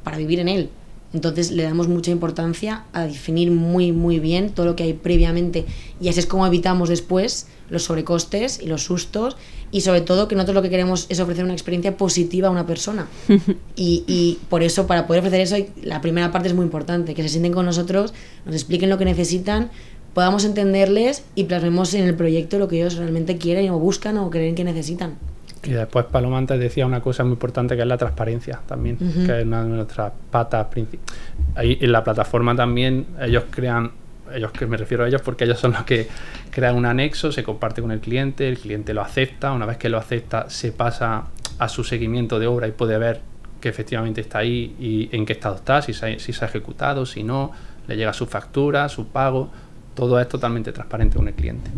para 0.05 0.17
vivir 0.17 0.41
en 0.41 0.49
él. 0.49 0.71
Entonces 1.12 1.50
le 1.50 1.62
damos 1.62 1.88
mucha 1.88 2.11
importancia 2.11 2.85
a 2.92 3.07
definir 3.07 3.50
muy 3.50 3.92
muy 3.92 4.19
bien 4.19 4.50
todo 4.50 4.66
lo 4.66 4.76
que 4.76 4.85
hay 4.85 4.92
previamente 4.95 5.66
y 6.00 6.09
así 6.09 6.21
es 6.21 6.26
como 6.26 6.47
evitamos 6.47 6.88
después 6.88 7.49
los 7.69 7.85
sobrecostes 7.85 8.61
y 8.62 8.66
los 8.66 8.85
sustos 8.85 9.37
y 9.71 9.83
sobre 9.83 10.02
todo 10.02 10.28
que 10.28 10.35
nosotros 10.35 10.54
lo 10.54 10.62
que 10.62 10.71
queremos 10.71 11.07
es 11.09 11.21
ofrecer 11.21 11.45
una 11.45 11.54
experiencia 11.54 11.97
positiva 11.97 12.49
a 12.49 12.50
una 12.50 12.66
persona 12.66 13.09
y, 13.76 14.04
y 14.07 14.38
por 14.49 14.62
eso 14.62 14.87
para 14.87 15.07
poder 15.07 15.21
ofrecer 15.21 15.40
eso 15.40 15.57
la 15.83 16.00
primera 16.00 16.33
parte 16.33 16.49
es 16.49 16.54
muy 16.54 16.64
importante, 16.64 17.14
que 17.14 17.23
se 17.23 17.28
sienten 17.28 17.52
con 17.52 17.66
nosotros, 17.66 18.12
nos 18.45 18.54
expliquen 18.54 18.90
lo 18.90 18.99
que 18.99 19.04
necesitan, 19.04 19.71
podamos 20.14 20.45
entenderles 20.45 21.25
y 21.35 21.45
plasmemos 21.45 21.95
en 21.95 22.04
el 22.04 22.14
proyecto 22.14 22.59
lo 22.59 22.69
que 22.69 22.76
ellos 22.76 22.97
realmente 22.97 23.38
quieren 23.38 23.71
o 23.71 23.78
buscan 23.78 24.19
o 24.19 24.31
creen 24.31 24.54
que 24.54 24.64
necesitan. 24.64 25.16
Y 25.64 25.71
después 25.71 26.07
Paloma 26.07 26.38
antes 26.38 26.59
decía 26.59 26.87
una 26.87 27.00
cosa 27.00 27.23
muy 27.23 27.35
importante 27.35 27.76
que 27.76 27.83
es 27.83 27.88
la 27.88 27.97
transparencia 27.97 28.61
también, 28.66 28.97
que 28.99 29.38
es 29.38 29.45
una 29.45 29.62
de 29.62 29.69
nuestras 29.69 30.12
patas 30.31 30.66
principales. 30.66 31.23
Ahí 31.54 31.78
en 31.81 31.92
la 31.92 32.02
plataforma 32.02 32.57
también 32.57 33.07
ellos 33.21 33.45
crean, 33.49 33.92
ellos 34.35 34.50
que 34.50 34.66
me 34.66 34.76
refiero 34.76 35.04
a 35.04 35.09
ellos 35.09 35.23
porque 35.23 35.45
ellos 35.45 35.61
son 35.61 35.73
los 35.73 35.85
que 35.85 36.09
crean 36.50 36.75
un 36.75 36.85
anexo, 36.85 37.31
se 37.31 37.45
comparte 37.45 37.81
con 37.81 37.92
el 37.92 38.00
cliente, 38.00 38.49
el 38.49 38.59
cliente 38.59 38.92
lo 38.92 39.02
acepta, 39.02 39.52
una 39.52 39.66
vez 39.66 39.76
que 39.76 39.88
lo 39.88 39.99
acepta 39.99 40.50
se 40.50 40.73
pasa 40.73 41.26
a 41.59 41.69
su 41.69 41.85
seguimiento 41.85 42.40
de 42.40 42.49
obra 42.49 42.66
y 42.66 42.73
puede 42.73 42.99
ver 42.99 43.21
que 43.61 43.69
efectivamente 43.69 44.21
está 44.21 44.38
ahí 44.38 44.75
y 44.81 45.09
en 45.16 45.25
qué 45.25 45.35
estado 45.35 45.54
está, 45.54 45.81
si 45.81 45.92
se 45.92 46.14
ha, 46.14 46.19
si 46.19 46.33
se 46.33 46.45
ha 46.45 46.49
ejecutado, 46.49 47.07
si 47.07 47.23
no, 47.23 47.52
le 47.87 47.97
llega 47.97 48.12
su 48.12 48.26
factura, 48.26 48.88
su 48.88 49.07
pago, 49.07 49.50
todo 49.94 50.20
es 50.20 50.28
totalmente 50.28 50.72
transparente 50.72 51.16
con 51.16 51.28
el 51.28 51.34
cliente. 51.34 51.70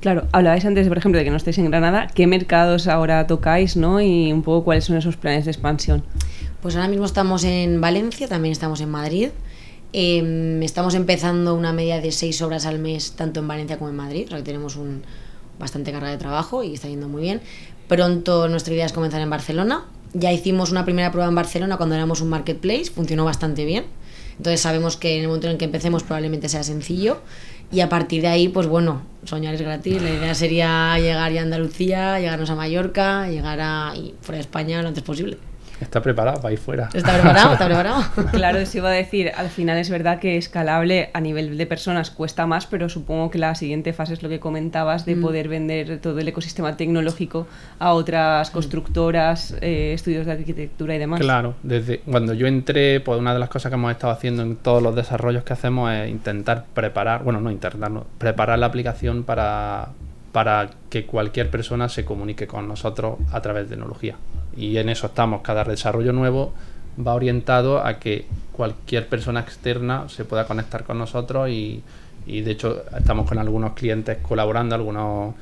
Claro, 0.00 0.26
hablabais 0.32 0.64
antes, 0.64 0.88
por 0.88 0.98
ejemplo, 0.98 1.18
de 1.18 1.24
que 1.24 1.30
no 1.30 1.36
estáis 1.36 1.58
en 1.58 1.70
Granada. 1.70 2.08
¿Qué 2.14 2.26
mercados 2.26 2.88
ahora 2.88 3.26
tocáis, 3.26 3.76
no? 3.76 4.00
Y 4.00 4.32
un 4.32 4.42
poco 4.42 4.64
cuáles 4.64 4.84
son 4.84 4.96
esos 4.96 5.16
planes 5.16 5.44
de 5.44 5.52
expansión. 5.52 6.02
Pues 6.62 6.76
ahora 6.76 6.88
mismo 6.88 7.04
estamos 7.04 7.44
en 7.44 7.80
Valencia, 7.80 8.28
también 8.28 8.52
estamos 8.52 8.80
en 8.80 8.90
Madrid. 8.90 9.28
Eh, 9.92 10.60
estamos 10.62 10.94
empezando 10.94 11.54
una 11.54 11.72
media 11.72 12.00
de 12.00 12.12
seis 12.12 12.42
obras 12.42 12.66
al 12.66 12.78
mes, 12.78 13.12
tanto 13.12 13.40
en 13.40 13.48
Valencia 13.48 13.78
como 13.78 13.90
en 13.90 13.96
Madrid. 13.96 14.24
O 14.26 14.28
sea 14.30 14.38
que 14.38 14.44
tenemos 14.44 14.76
un 14.76 15.02
bastante 15.58 15.92
carga 15.92 16.10
de 16.10 16.18
trabajo 16.18 16.62
y 16.62 16.74
está 16.74 16.88
yendo 16.88 17.08
muy 17.08 17.22
bien. 17.22 17.40
Pronto 17.88 18.48
nuestra 18.48 18.74
idea 18.74 18.86
es 18.86 18.92
comenzar 18.92 19.20
en 19.20 19.30
Barcelona. 19.30 19.84
Ya 20.12 20.32
hicimos 20.32 20.70
una 20.70 20.84
primera 20.84 21.12
prueba 21.12 21.28
en 21.28 21.34
Barcelona 21.34 21.76
cuando 21.76 21.94
éramos 21.94 22.20
un 22.20 22.28
marketplace, 22.28 22.86
funcionó 22.86 23.24
bastante 23.24 23.64
bien. 23.64 23.84
Entonces 24.38 24.60
sabemos 24.60 24.96
que 24.96 25.16
en 25.16 25.22
el 25.22 25.28
momento 25.28 25.46
en 25.46 25.52
el 25.52 25.58
que 25.58 25.64
empecemos 25.64 26.02
probablemente 26.02 26.48
sea 26.48 26.62
sencillo 26.62 27.18
y 27.72 27.80
a 27.80 27.88
partir 27.88 28.22
de 28.22 28.28
ahí, 28.28 28.48
pues 28.48 28.66
bueno, 28.66 29.02
soñar 29.24 29.54
es 29.54 29.62
gratis. 29.62 30.00
La 30.00 30.10
idea 30.10 30.34
sería 30.34 30.98
llegar 30.98 31.32
ya 31.32 31.40
a 31.40 31.44
Andalucía, 31.44 32.20
llegarnos 32.20 32.50
a 32.50 32.54
Mallorca, 32.54 33.28
llegar 33.28 33.60
a 33.60 33.94
y 33.96 34.14
fuera 34.20 34.36
de 34.36 34.42
España 34.42 34.82
lo 34.82 34.88
antes 34.88 35.02
posible. 35.02 35.38
Está 35.80 36.00
preparado 36.00 36.40
para 36.40 36.52
ir 36.52 36.58
fuera. 36.58 36.88
¿Está 36.94 37.14
preparado? 37.14 37.52
¿Está 37.52 37.66
preparado? 37.66 38.02
Claro, 38.32 38.58
eso 38.58 38.78
iba 38.78 38.88
a 38.88 38.92
decir, 38.92 39.32
al 39.36 39.48
final 39.48 39.76
es 39.78 39.90
verdad 39.90 40.18
que 40.18 40.36
escalable 40.36 41.10
a 41.12 41.20
nivel 41.20 41.56
de 41.58 41.66
personas 41.66 42.10
cuesta 42.10 42.46
más, 42.46 42.66
pero 42.66 42.88
supongo 42.88 43.30
que 43.30 43.38
la 43.38 43.54
siguiente 43.54 43.92
fase 43.92 44.14
es 44.14 44.22
lo 44.22 44.28
que 44.28 44.40
comentabas 44.40 45.04
de 45.04 45.16
Mm. 45.16 45.22
poder 45.22 45.48
vender 45.48 45.98
todo 46.00 46.18
el 46.18 46.28
ecosistema 46.28 46.76
tecnológico 46.76 47.46
a 47.78 47.92
otras 47.92 48.50
constructoras, 48.50 49.54
eh, 49.60 49.92
estudios 49.94 50.26
de 50.26 50.32
arquitectura 50.32 50.94
y 50.94 50.98
demás. 50.98 51.20
Claro, 51.20 51.54
desde 51.62 52.00
cuando 52.00 52.34
yo 52.34 52.46
entré, 52.46 53.00
pues 53.00 53.18
una 53.18 53.32
de 53.32 53.38
las 53.40 53.48
cosas 53.48 53.70
que 53.70 53.74
hemos 53.74 53.90
estado 53.92 54.12
haciendo 54.12 54.42
en 54.42 54.56
todos 54.56 54.82
los 54.82 54.94
desarrollos 54.94 55.44
que 55.44 55.52
hacemos 55.52 55.92
es 55.92 56.08
intentar 56.10 56.64
preparar, 56.74 57.22
bueno, 57.22 57.40
no 57.40 57.50
intentar, 57.50 57.90
no, 57.90 58.06
preparar 58.18 58.58
la 58.58 58.66
aplicación 58.66 59.24
para, 59.24 59.88
para 60.32 60.70
que 60.90 61.06
cualquier 61.06 61.50
persona 61.50 61.88
se 61.88 62.04
comunique 62.04 62.46
con 62.46 62.68
nosotros 62.68 63.16
a 63.32 63.40
través 63.40 63.64
de 63.64 63.76
tecnología. 63.76 64.16
Y 64.56 64.76
en 64.78 64.88
eso 64.88 65.06
estamos, 65.08 65.42
cada 65.42 65.64
desarrollo 65.64 66.12
nuevo 66.12 66.52
va 67.04 67.14
orientado 67.14 67.84
a 67.84 67.98
que 67.98 68.24
cualquier 68.52 69.06
persona 69.08 69.40
externa 69.40 70.08
se 70.08 70.24
pueda 70.24 70.46
conectar 70.46 70.84
con 70.84 70.98
nosotros 70.98 71.48
y, 71.50 71.82
y 72.26 72.40
de 72.40 72.52
hecho 72.52 72.82
estamos 72.96 73.28
con 73.28 73.38
algunos 73.38 73.74
clientes 73.74 74.16
colaborando, 74.22 74.74
algunos 74.74 75.34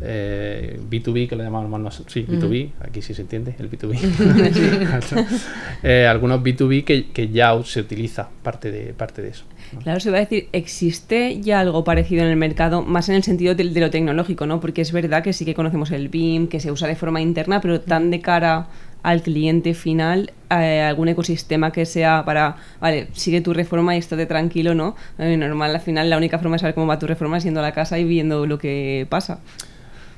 eh, 0.00 0.80
B2B 0.90 1.28
que 1.28 1.36
le 1.36 1.44
llamamos 1.44 1.78
nos- 1.80 2.02
sí, 2.06 2.24
B2B, 2.26 2.70
aquí 2.80 3.02
sí 3.02 3.14
se 3.14 3.22
entiende 3.22 3.54
el 3.58 3.70
B2B. 3.70 3.98
Eh, 5.82 6.06
algunos 6.06 6.40
B2B 6.40 6.84
que, 6.84 7.10
que 7.10 7.28
ya 7.28 7.52
se 7.64 7.80
utiliza 7.80 8.28
parte 8.42 8.70
de, 8.70 8.92
parte 8.94 9.22
de 9.22 9.28
eso. 9.30 9.44
Claro, 9.82 10.00
se 10.00 10.08
iba 10.08 10.18
a 10.18 10.20
decir, 10.20 10.48
¿existe 10.52 11.40
ya 11.40 11.60
algo 11.60 11.84
parecido 11.84 12.22
en 12.22 12.28
el 12.28 12.36
mercado, 12.36 12.82
más 12.82 13.08
en 13.08 13.16
el 13.16 13.22
sentido 13.22 13.54
de, 13.54 13.64
lo 13.64 13.90
tecnológico, 13.90 14.46
¿no? 14.46 14.60
Porque 14.60 14.82
es 14.82 14.92
verdad 14.92 15.22
que 15.22 15.32
sí 15.32 15.44
que 15.44 15.54
conocemos 15.54 15.90
el 15.90 16.08
BIM, 16.08 16.48
que 16.48 16.60
se 16.60 16.70
usa 16.70 16.88
de 16.88 16.96
forma 16.96 17.20
interna, 17.20 17.60
pero 17.60 17.80
tan 17.80 18.10
de 18.10 18.20
cara 18.20 18.66
al 19.02 19.22
cliente 19.22 19.74
final, 19.74 20.32
eh, 20.50 20.80
algún 20.80 21.08
ecosistema 21.08 21.72
que 21.72 21.86
sea 21.86 22.24
para, 22.24 22.56
vale, 22.80 23.08
sigue 23.12 23.40
tu 23.40 23.52
reforma 23.52 23.96
y 23.96 23.98
estate 23.98 24.26
tranquilo, 24.26 24.74
¿no? 24.74 24.94
Eh, 25.18 25.36
normal, 25.36 25.74
al 25.74 25.80
final 25.80 26.08
la 26.08 26.16
única 26.16 26.38
forma 26.38 26.56
de 26.56 26.60
saber 26.60 26.74
cómo 26.74 26.86
va 26.86 26.98
tu 26.98 27.06
reforma 27.06 27.38
es 27.38 27.44
yendo 27.44 27.60
a 27.60 27.64
la 27.64 27.72
casa 27.72 27.98
y 27.98 28.04
viendo 28.04 28.46
lo 28.46 28.58
que 28.58 29.06
pasa. 29.08 29.40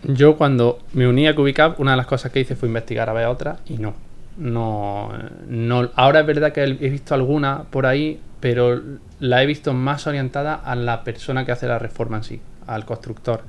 Yo 0.03 0.37
cuando 0.37 0.81
me 0.93 1.09
uní 1.09 1.27
a 1.27 1.35
Cubicap, 1.35 1.81
una 1.81 1.93
de 1.93 1.97
las 1.97 2.07
cosas 2.07 2.31
que 2.31 2.41
hice 2.41 2.57
fue 2.57 2.69
investigar 2.69 3.09
a 3.09 3.15
ver 3.15 3.27
otras 3.27 3.61
y 3.67 3.79
no. 3.79 3.95
No, 4.37 5.13
no. 5.49 5.91
Ahora 5.95 6.21
es 6.21 6.27
verdad 6.27 6.53
que 6.53 6.63
he 6.65 6.91
visto 6.91 7.15
alguna 7.15 7.65
por 7.71 7.87
ahí, 7.87 8.21
pero 8.41 8.81
la 9.21 9.43
he 9.43 9.47
visto 9.47 9.73
más 9.73 10.07
orientada 10.07 10.55
a 10.55 10.75
la 10.75 11.05
persona 11.05 11.45
que 11.45 11.53
hace 11.53 11.67
la 11.69 11.79
reforma 11.79 12.17
en 12.19 12.25
sí, 12.25 12.41
al 12.67 12.85
constructor. 12.85 13.43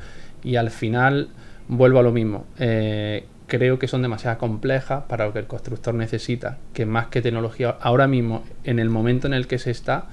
Y 0.43 0.57
al 0.57 0.69
final 0.69 1.29
vuelvo 1.67 1.99
a 1.99 2.03
lo 2.03 2.11
mismo. 2.11 2.45
Eh, 2.59 3.25
creo 3.47 3.79
que 3.79 3.87
son 3.87 4.01
demasiado 4.03 4.37
complejas 4.37 5.03
para 5.07 5.25
lo 5.25 5.33
que 5.33 5.39
el 5.39 5.47
constructor 5.47 5.93
necesita, 5.95 6.57
que 6.73 6.85
más 6.85 7.07
que 7.07 7.21
tecnología, 7.21 7.75
ahora 7.81 8.07
mismo, 8.07 8.43
en 8.63 8.79
el 8.79 8.89
momento 8.89 9.25
en 9.27 9.33
el 9.33 9.47
que 9.47 9.57
se 9.57 9.71
está, 9.71 10.05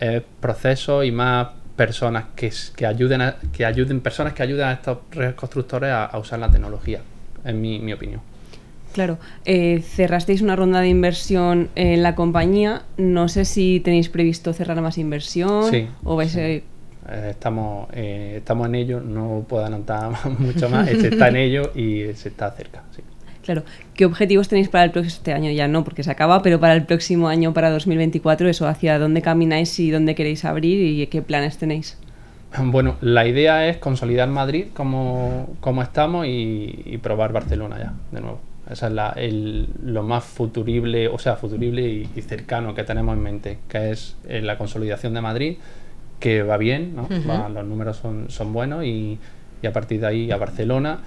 eh, 0.00 0.22
procesos 0.40 1.04
y 1.04 1.10
más 1.12 1.48
personas 1.76 2.26
que, 2.36 2.52
que 2.76 2.86
ayuden 2.86 3.20
a, 3.20 3.36
que 3.52 3.64
ayuden 3.64 4.00
personas 4.00 4.32
que 4.32 4.42
ayuden 4.42 4.66
a 4.66 4.72
estos 4.72 4.98
re- 5.12 5.34
constructores 5.34 5.90
a, 5.90 6.04
a 6.06 6.18
usar 6.18 6.38
la 6.40 6.50
tecnología 6.50 7.00
en 7.44 7.60
mi, 7.60 7.78
mi 7.78 7.92
opinión 7.92 8.20
Claro, 8.92 9.18
eh, 9.44 9.82
cerrasteis 9.82 10.42
una 10.42 10.56
ronda 10.56 10.80
de 10.80 10.88
inversión 10.88 11.68
en 11.74 12.02
la 12.02 12.14
compañía. 12.14 12.82
No 12.96 13.28
sé 13.28 13.44
si 13.44 13.80
tenéis 13.80 14.08
previsto 14.08 14.52
cerrar 14.52 14.80
más 14.80 14.98
inversión 14.98 15.70
Sí, 15.70 15.86
o 16.04 16.16
vais 16.16 16.34
a... 16.36 16.40
Eh, 16.40 16.62
estamos 17.30 17.88
eh, 17.92 18.34
estamos 18.38 18.66
en 18.66 18.74
ello 18.74 19.00
no 19.00 19.44
puedo 19.48 19.62
adelantar 19.62 20.10
mucho 20.38 20.68
más 20.68 20.90
se 20.90 21.08
está 21.08 21.28
en 21.28 21.36
ello 21.36 21.72
y 21.74 22.12
se 22.14 22.28
está 22.28 22.50
cerca 22.50 22.82
sí. 22.94 23.02
Claro, 23.48 23.62
¿qué 23.94 24.04
objetivos 24.04 24.46
tenéis 24.48 24.68
para 24.68 24.84
el 24.84 24.90
próximo 24.90 25.16
este 25.16 25.32
año? 25.32 25.50
Ya 25.50 25.68
no, 25.68 25.82
porque 25.82 26.02
se 26.02 26.10
acaba, 26.10 26.42
pero 26.42 26.60
para 26.60 26.74
el 26.74 26.84
próximo 26.84 27.28
año, 27.28 27.54
para 27.54 27.70
2024, 27.70 28.46
eso, 28.46 28.68
hacia 28.68 28.98
dónde 28.98 29.22
camináis 29.22 29.78
y 29.80 29.90
dónde 29.90 30.14
queréis 30.14 30.44
abrir 30.44 30.82
y 30.82 31.06
qué 31.06 31.22
planes 31.22 31.56
tenéis. 31.56 31.96
Bueno, 32.62 32.96
la 33.00 33.26
idea 33.26 33.66
es 33.68 33.78
consolidar 33.78 34.28
Madrid 34.28 34.66
como, 34.74 35.48
como 35.60 35.82
estamos 35.82 36.26
y, 36.26 36.82
y 36.84 36.98
probar 36.98 37.32
Barcelona 37.32 37.78
ya, 37.78 37.94
de 38.12 38.20
nuevo. 38.20 38.40
Esa 38.70 38.88
es 38.88 38.92
la, 38.92 39.10
el- 39.16 39.68
lo 39.84 40.02
más 40.02 40.24
futurible, 40.24 41.08
o 41.08 41.18
sea, 41.18 41.36
futurible 41.36 41.82
y, 41.82 42.08
y 42.16 42.22
cercano 42.22 42.74
que 42.74 42.84
tenemos 42.84 43.16
en 43.16 43.22
mente, 43.22 43.58
que 43.68 43.90
es 43.92 44.16
eh, 44.28 44.40
la 44.42 44.58
consolidación 44.58 45.14
de 45.14 45.20
Madrid, 45.20 45.56
que 46.20 46.42
va 46.42 46.56
bien, 46.56 46.94
¿no? 46.96 47.08
Va- 47.28 47.48
los 47.48 47.64
números 47.66 47.96
son, 47.96 48.30
son 48.30 48.52
buenos 48.52 48.84
y, 48.84 49.18
y 49.62 49.66
a 49.66 49.72
partir 49.72 50.00
de 50.00 50.06
ahí 50.06 50.30
a 50.30 50.36
Barcelona 50.36 51.00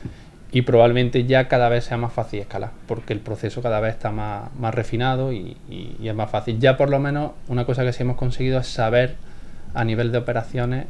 y 0.53 0.63
probablemente 0.63 1.25
ya 1.25 1.47
cada 1.47 1.69
vez 1.69 1.85
sea 1.85 1.97
más 1.97 2.11
fácil 2.13 2.39
escalar, 2.41 2.71
porque 2.87 3.13
el 3.13 3.19
proceso 3.19 3.61
cada 3.61 3.79
vez 3.79 3.93
está 3.93 4.11
más, 4.11 4.53
más 4.55 4.73
refinado 4.75 5.31
y, 5.31 5.55
y- 5.69 6.07
es 6.07 6.15
más 6.15 6.29
fácil. 6.31 6.59
Ya 6.59 6.75
por 6.77 6.89
lo 6.89 6.99
menos 6.99 7.31
una 7.47 7.65
cosa 7.65 7.83
que 7.83 7.93
sí 7.93 8.03
hemos 8.03 8.17
conseguido 8.17 8.59
es 8.59 8.67
saber 8.67 9.15
a 9.73 9.85
nivel 9.85 10.11
de 10.11 10.17
operaciones 10.17 10.87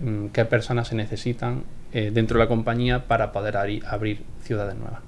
mm, 0.00 0.26
qué 0.28 0.44
personas 0.44 0.88
se 0.88 0.94
necesitan 0.94 1.62
eh, 1.92 2.10
dentro 2.12 2.38
de 2.38 2.44
la 2.44 2.48
compañía 2.48 3.04
para 3.06 3.32
poder 3.32 3.56
abrir 3.56 4.22
ciudades 4.42 4.74
nuevas. 4.76 5.00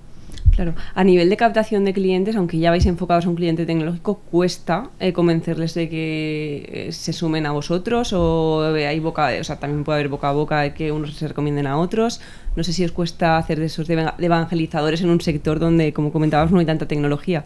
Claro, 0.51 0.75
a 0.95 1.05
nivel 1.05 1.31
de 1.31 1.37
captación 1.37 1.85
de 1.85 1.93
clientes, 1.93 2.37
aunque 2.37 2.59
ya 2.59 2.71
vais 2.71 2.85
enfocados 2.85 3.25
a 3.25 3.29
un 3.29 3.37
cliente 3.37 3.67
tecnológico, 3.67 4.19
cuesta 4.31 4.91
eh, 4.99 5.13
convencerles 5.13 5.75
de 5.75 5.89
que 5.89 6.69
eh, 6.89 6.93
se 6.93 7.13
sumen 7.13 7.47
a 7.47 7.53
vosotros 7.53 8.13
o 8.13 8.65
hay 8.75 9.01
boca, 9.01 9.31
o 9.41 9.45
sea, 9.45 9.59
también 9.59 9.85
puede 9.85 10.01
haber 10.01 10.09
boca 10.09 10.29
a 10.29 10.33
boca 10.33 10.61
de 10.61 10.75
que 10.75 10.93
unos 10.93 11.15
se 11.15 11.29
recomienden 11.29 11.67
a 11.67 11.79
otros. 11.79 12.21
No 12.57 12.65
sé 12.65 12.73
si 12.73 12.85
os 12.85 12.93
cuesta 12.93 13.39
hacer 13.39 13.61
de 13.61 13.67
esos 13.67 13.87
de 13.87 14.13
evangelizadores 14.19 15.01
en 15.03 15.11
un 15.11 15.21
sector 15.21 15.61
donde, 15.61 15.93
como 15.93 16.13
comentabas, 16.13 16.51
no 16.51 16.59
hay 16.59 16.67
tanta 16.67 16.87
tecnología. 16.87 17.45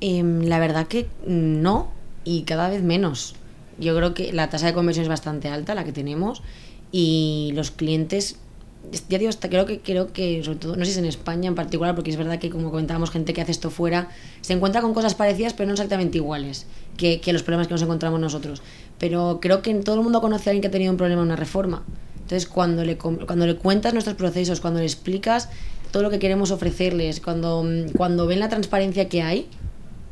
Em, 0.00 0.42
la 0.42 0.58
verdad 0.58 0.86
que 0.86 1.08
no 1.26 1.88
y 2.24 2.42
cada 2.42 2.68
vez 2.68 2.82
menos. 2.82 3.34
Yo 3.78 3.96
creo 3.96 4.12
que 4.14 4.32
la 4.32 4.50
tasa 4.50 4.66
de 4.66 4.74
conversión 4.74 5.04
es 5.04 5.08
bastante 5.08 5.48
alta, 5.48 5.74
la 5.74 5.84
que 5.84 5.92
tenemos, 5.92 6.42
y 6.92 7.52
los 7.54 7.70
clientes, 7.70 8.38
ya 9.08 9.18
digo, 9.18 9.28
hasta 9.28 9.48
creo 9.48 9.66
que 9.66 9.80
creo 9.80 10.12
que 10.12 10.42
sobre 10.42 10.58
todo, 10.58 10.76
no 10.76 10.84
sé 10.84 10.92
si 10.92 10.92
es 10.92 10.98
en 10.98 11.04
España 11.04 11.48
en 11.48 11.54
particular, 11.54 11.94
porque 11.94 12.10
es 12.10 12.16
verdad 12.16 12.38
que 12.38 12.50
como 12.50 12.70
comentábamos, 12.70 13.10
gente 13.10 13.34
que 13.34 13.42
hace 13.42 13.52
esto 13.52 13.70
fuera, 13.70 14.08
se 14.40 14.52
encuentra 14.52 14.80
con 14.80 14.94
cosas 14.94 15.14
parecidas, 15.14 15.52
pero 15.52 15.66
no 15.66 15.74
exactamente 15.74 16.18
iguales 16.18 16.66
que, 16.96 17.20
que 17.20 17.32
los 17.32 17.42
problemas 17.42 17.66
que 17.66 17.74
nos 17.74 17.82
encontramos 17.82 18.20
nosotros. 18.20 18.62
Pero 18.98 19.38
creo 19.40 19.62
que 19.62 19.74
todo 19.74 19.96
el 19.96 20.02
mundo 20.02 20.20
conoce 20.20 20.48
a 20.48 20.50
alguien 20.50 20.62
que 20.62 20.68
ha 20.68 20.70
tenido 20.70 20.90
un 20.90 20.96
problema 20.96 21.22
en 21.22 21.28
una 21.28 21.36
reforma. 21.36 21.84
Entonces, 22.28 22.46
cuando 22.46 22.84
le, 22.84 22.98
cuando 22.98 23.46
le 23.46 23.56
cuentas 23.56 23.94
nuestros 23.94 24.16
procesos, 24.16 24.60
cuando 24.60 24.80
le 24.80 24.86
explicas, 24.86 25.48
todo 25.90 26.02
lo 26.02 26.10
que 26.10 26.18
queremos 26.18 26.50
ofrecerles, 26.50 27.20
cuando, 27.20 27.64
cuando 27.96 28.26
ven 28.26 28.40
la 28.40 28.50
transparencia 28.50 29.08
que 29.08 29.22
hay, 29.22 29.46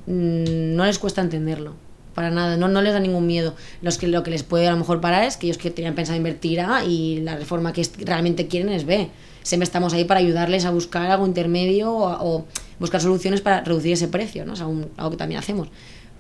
mm, 0.07 0.75
no 0.77 0.87
les 0.87 0.99
cuesta 0.99 1.21
entenderlo. 1.21 1.75
Para 2.17 2.31
nada, 2.31 2.57
no, 2.57 2.67
no 2.67 2.81
les 2.81 2.95
da 2.95 2.99
ningún 2.99 3.27
miedo. 3.27 3.55
Los 3.83 3.99
que, 3.99 4.09
lo 4.09 4.23
que 4.23 4.31
les 4.31 4.43
puede 4.43 4.67
a 4.67 4.71
lo 4.71 4.79
mejor 4.79 5.03
parar 5.03 5.23
es 5.25 5.37
que 5.37 5.47
ellos 5.47 5.59
que 5.59 5.71
tenían 5.71 5.95
pensado 5.95 6.17
invertir 6.17 6.63
A 6.63 6.83
y 6.83 7.21
la 7.21 7.37
reforma 7.37 7.75
que 7.75 7.87
realmente 8.07 8.49
quieren 8.49 8.71
es 8.71 8.87
B. 8.87 9.11
Siempre 9.43 9.65
estamos 9.65 9.93
ahí 9.93 10.05
para 10.05 10.21
ayudarles 10.21 10.65
a 10.65 10.71
buscar 10.71 11.11
algo 11.11 11.27
intermedio 11.27 11.93
o, 11.93 12.39
o 12.39 12.47
buscar 12.81 13.03
soluciones 13.03 13.43
para 13.43 13.61
reducir 13.61 13.93
ese 13.93 14.09
precio, 14.09 14.47
¿no? 14.47 14.55
Es 14.55 14.63
algo, 14.63 14.87
algo 14.97 15.11
que 15.11 15.17
también 15.19 15.39
hacemos. 15.39 15.69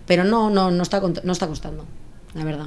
Pero 0.06 0.24
no, 0.24 0.50
no, 0.50 0.70
no, 0.70 0.82
está, 0.82 1.00
no 1.00 1.32
está 1.32 1.46
costando, 1.46 1.86
la 2.34 2.44
verdad. 2.44 2.66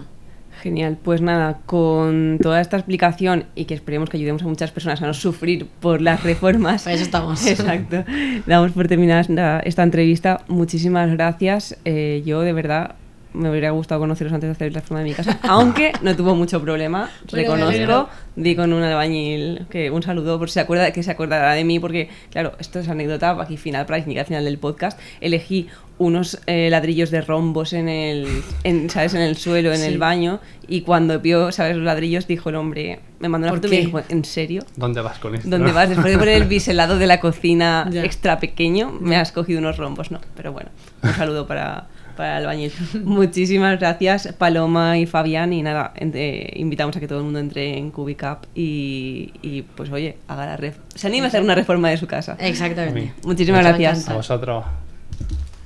Genial, 0.63 0.98
pues 1.02 1.22
nada, 1.22 1.60
con 1.68 2.39
toda 2.42 2.60
esta 2.60 2.78
explicación 2.78 3.46
y 3.54 3.65
que 3.65 3.76
esperemos 3.76 4.10
que 4.10 4.18
ayudemos 4.18 4.42
a 4.42 4.48
muchas 4.48 4.72
personas 4.72 5.04
a 5.04 5.06
no 5.06 5.13
sufrir 5.13 5.68
por 5.80 6.02
las 6.02 6.24
reformas. 6.24 6.84
Para 6.84 6.96
eso 6.96 7.04
estamos. 7.04 7.46
Exacto. 7.46 8.04
Damos 8.48 8.72
por 8.72 8.88
terminada 8.88 9.60
esta 9.60 9.84
entrevista. 9.84 10.42
Muchísimas 10.48 11.12
gracias. 11.12 11.78
Eh, 11.86 12.24
yo 12.26 12.42
de 12.42 12.54
verdad 12.54 12.96
me 13.34 13.50
hubiera 13.50 13.72
gustado 13.72 14.02
conoceros 14.02 14.34
antes 14.34 14.48
de 14.48 14.52
hacer 14.52 14.74
la 14.74 14.80
reforma 14.80 15.00
de 15.00 15.10
mi 15.10 15.13
casa, 15.13 15.39
aunque 15.44 15.92
no 16.02 16.15
tuvo 16.15 16.36
mucho 16.36 16.62
problema, 16.62 17.10
reconozco, 17.28 18.10
di 18.36 18.56
con 18.56 18.74
un 18.74 18.84
albañil 18.84 19.68
que 19.70 19.92
un 19.92 20.02
saludo 20.02 20.39
por 20.39 20.50
si 20.50 20.56
se 20.56 20.60
acuerda 20.62 20.92
que 20.92 21.04
se 21.04 21.12
acordará 21.12 21.54
de 21.54 21.63
mí 21.63 21.80
porque 21.80 22.10
claro, 22.32 22.54
esto 22.60 22.80
es 22.80 22.89
anécdota 22.89 23.32
aquí 23.42 23.58
final 23.58 23.86
para 23.86 23.98
al 23.98 24.26
final 24.26 24.46
del 24.46 24.58
podcast, 24.58 25.00
elegí 25.22 25.68
unos 26.00 26.39
eh, 26.48 26.70
ladrillos 26.70 27.12
de 27.12 27.22
rombos 27.22 27.74
en 27.74 27.89
el 27.89 28.42
en, 28.63 28.89
sabes 28.89 29.13
en 29.13 29.22
el 29.22 29.36
suelo 29.36 29.74
en 29.74 29.82
el 29.82 29.98
baño 29.98 30.39
y 30.65 30.82
cuando 30.82 31.20
vio 31.20 31.52
sabes 31.52 31.76
los 31.76 31.86
ladrillos 31.86 32.26
dijo 32.26 32.50
el 32.50 32.56
hombre 32.56 33.02
me 33.20 33.28
mandó 33.28 33.48
una 33.48 33.56
foto 33.56 33.68
y 33.68 33.72
me 33.72 33.78
dijo 33.78 34.02
en 34.08 34.24
serio 34.24 34.63
dónde 34.78 35.02
vas 35.02 35.20
con 35.20 35.36
esto 35.36 35.50
dónde 35.50 35.74
vas 35.74 35.89
después 35.89 36.13
de 36.13 36.18
poner 36.18 36.42
el 36.42 36.44
biselado 36.48 36.98
de 36.98 37.06
la 37.06 37.20
cocina 37.20 37.89
extra 37.94 38.39
pequeño 38.39 38.94
me 39.02 39.18
has 39.18 39.34
cogido 39.34 39.60
unos 39.60 39.76
rombos 39.76 40.10
no 40.10 40.22
pero 40.38 40.54
bueno 40.54 40.70
un 41.04 41.13
saludo 41.13 41.46
para 41.46 41.89
para 42.19 42.38
el 42.38 42.43
albañil. 42.43 42.71
Muchísimas 43.05 43.79
gracias, 43.79 44.34
Paloma 44.38 44.97
y 44.97 45.05
Fabián. 45.05 45.53
Y 45.53 45.62
nada, 45.62 45.93
eh, 45.95 46.51
invitamos 46.58 46.97
a 46.97 46.99
que 46.99 47.08
todo 47.08 47.19
el 47.19 47.23
mundo 47.23 47.39
entre 47.39 47.77
en 47.77 47.91
Cubicap 47.91 48.43
y, 48.53 49.32
y 49.41 49.62
pues 49.62 49.89
oye, 49.89 50.17
haga 50.27 50.45
la 50.45 50.58
ref 50.58 50.75
se 50.95 51.08
anime 51.08 51.27
a 51.27 51.29
hacer 51.29 51.41
una 51.41 51.55
reforma 51.55 51.89
de 51.89 51.95
su 51.95 52.08
casa. 52.08 52.36
Exactamente. 52.38 53.13
Muchísimas 53.23 53.63
gracias. 53.63 54.10
A 54.10 54.15
vosotros. 54.15 54.65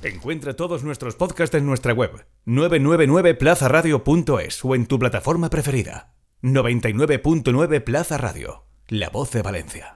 Encuentra 0.04 0.54
todos 0.54 0.84
nuestros 0.84 1.16
podcasts 1.16 1.56
en 1.56 1.66
nuestra 1.66 1.92
web 1.92 2.24
999plazaradio.es 2.46 4.64
o 4.64 4.76
en 4.76 4.86
tu 4.86 5.00
plataforma 5.00 5.50
preferida. 5.50 6.14
99.9 6.42 7.82
Plaza 7.82 8.16
Radio, 8.16 8.66
la 8.86 9.08
voz 9.08 9.32
de 9.32 9.42
Valencia. 9.42 9.92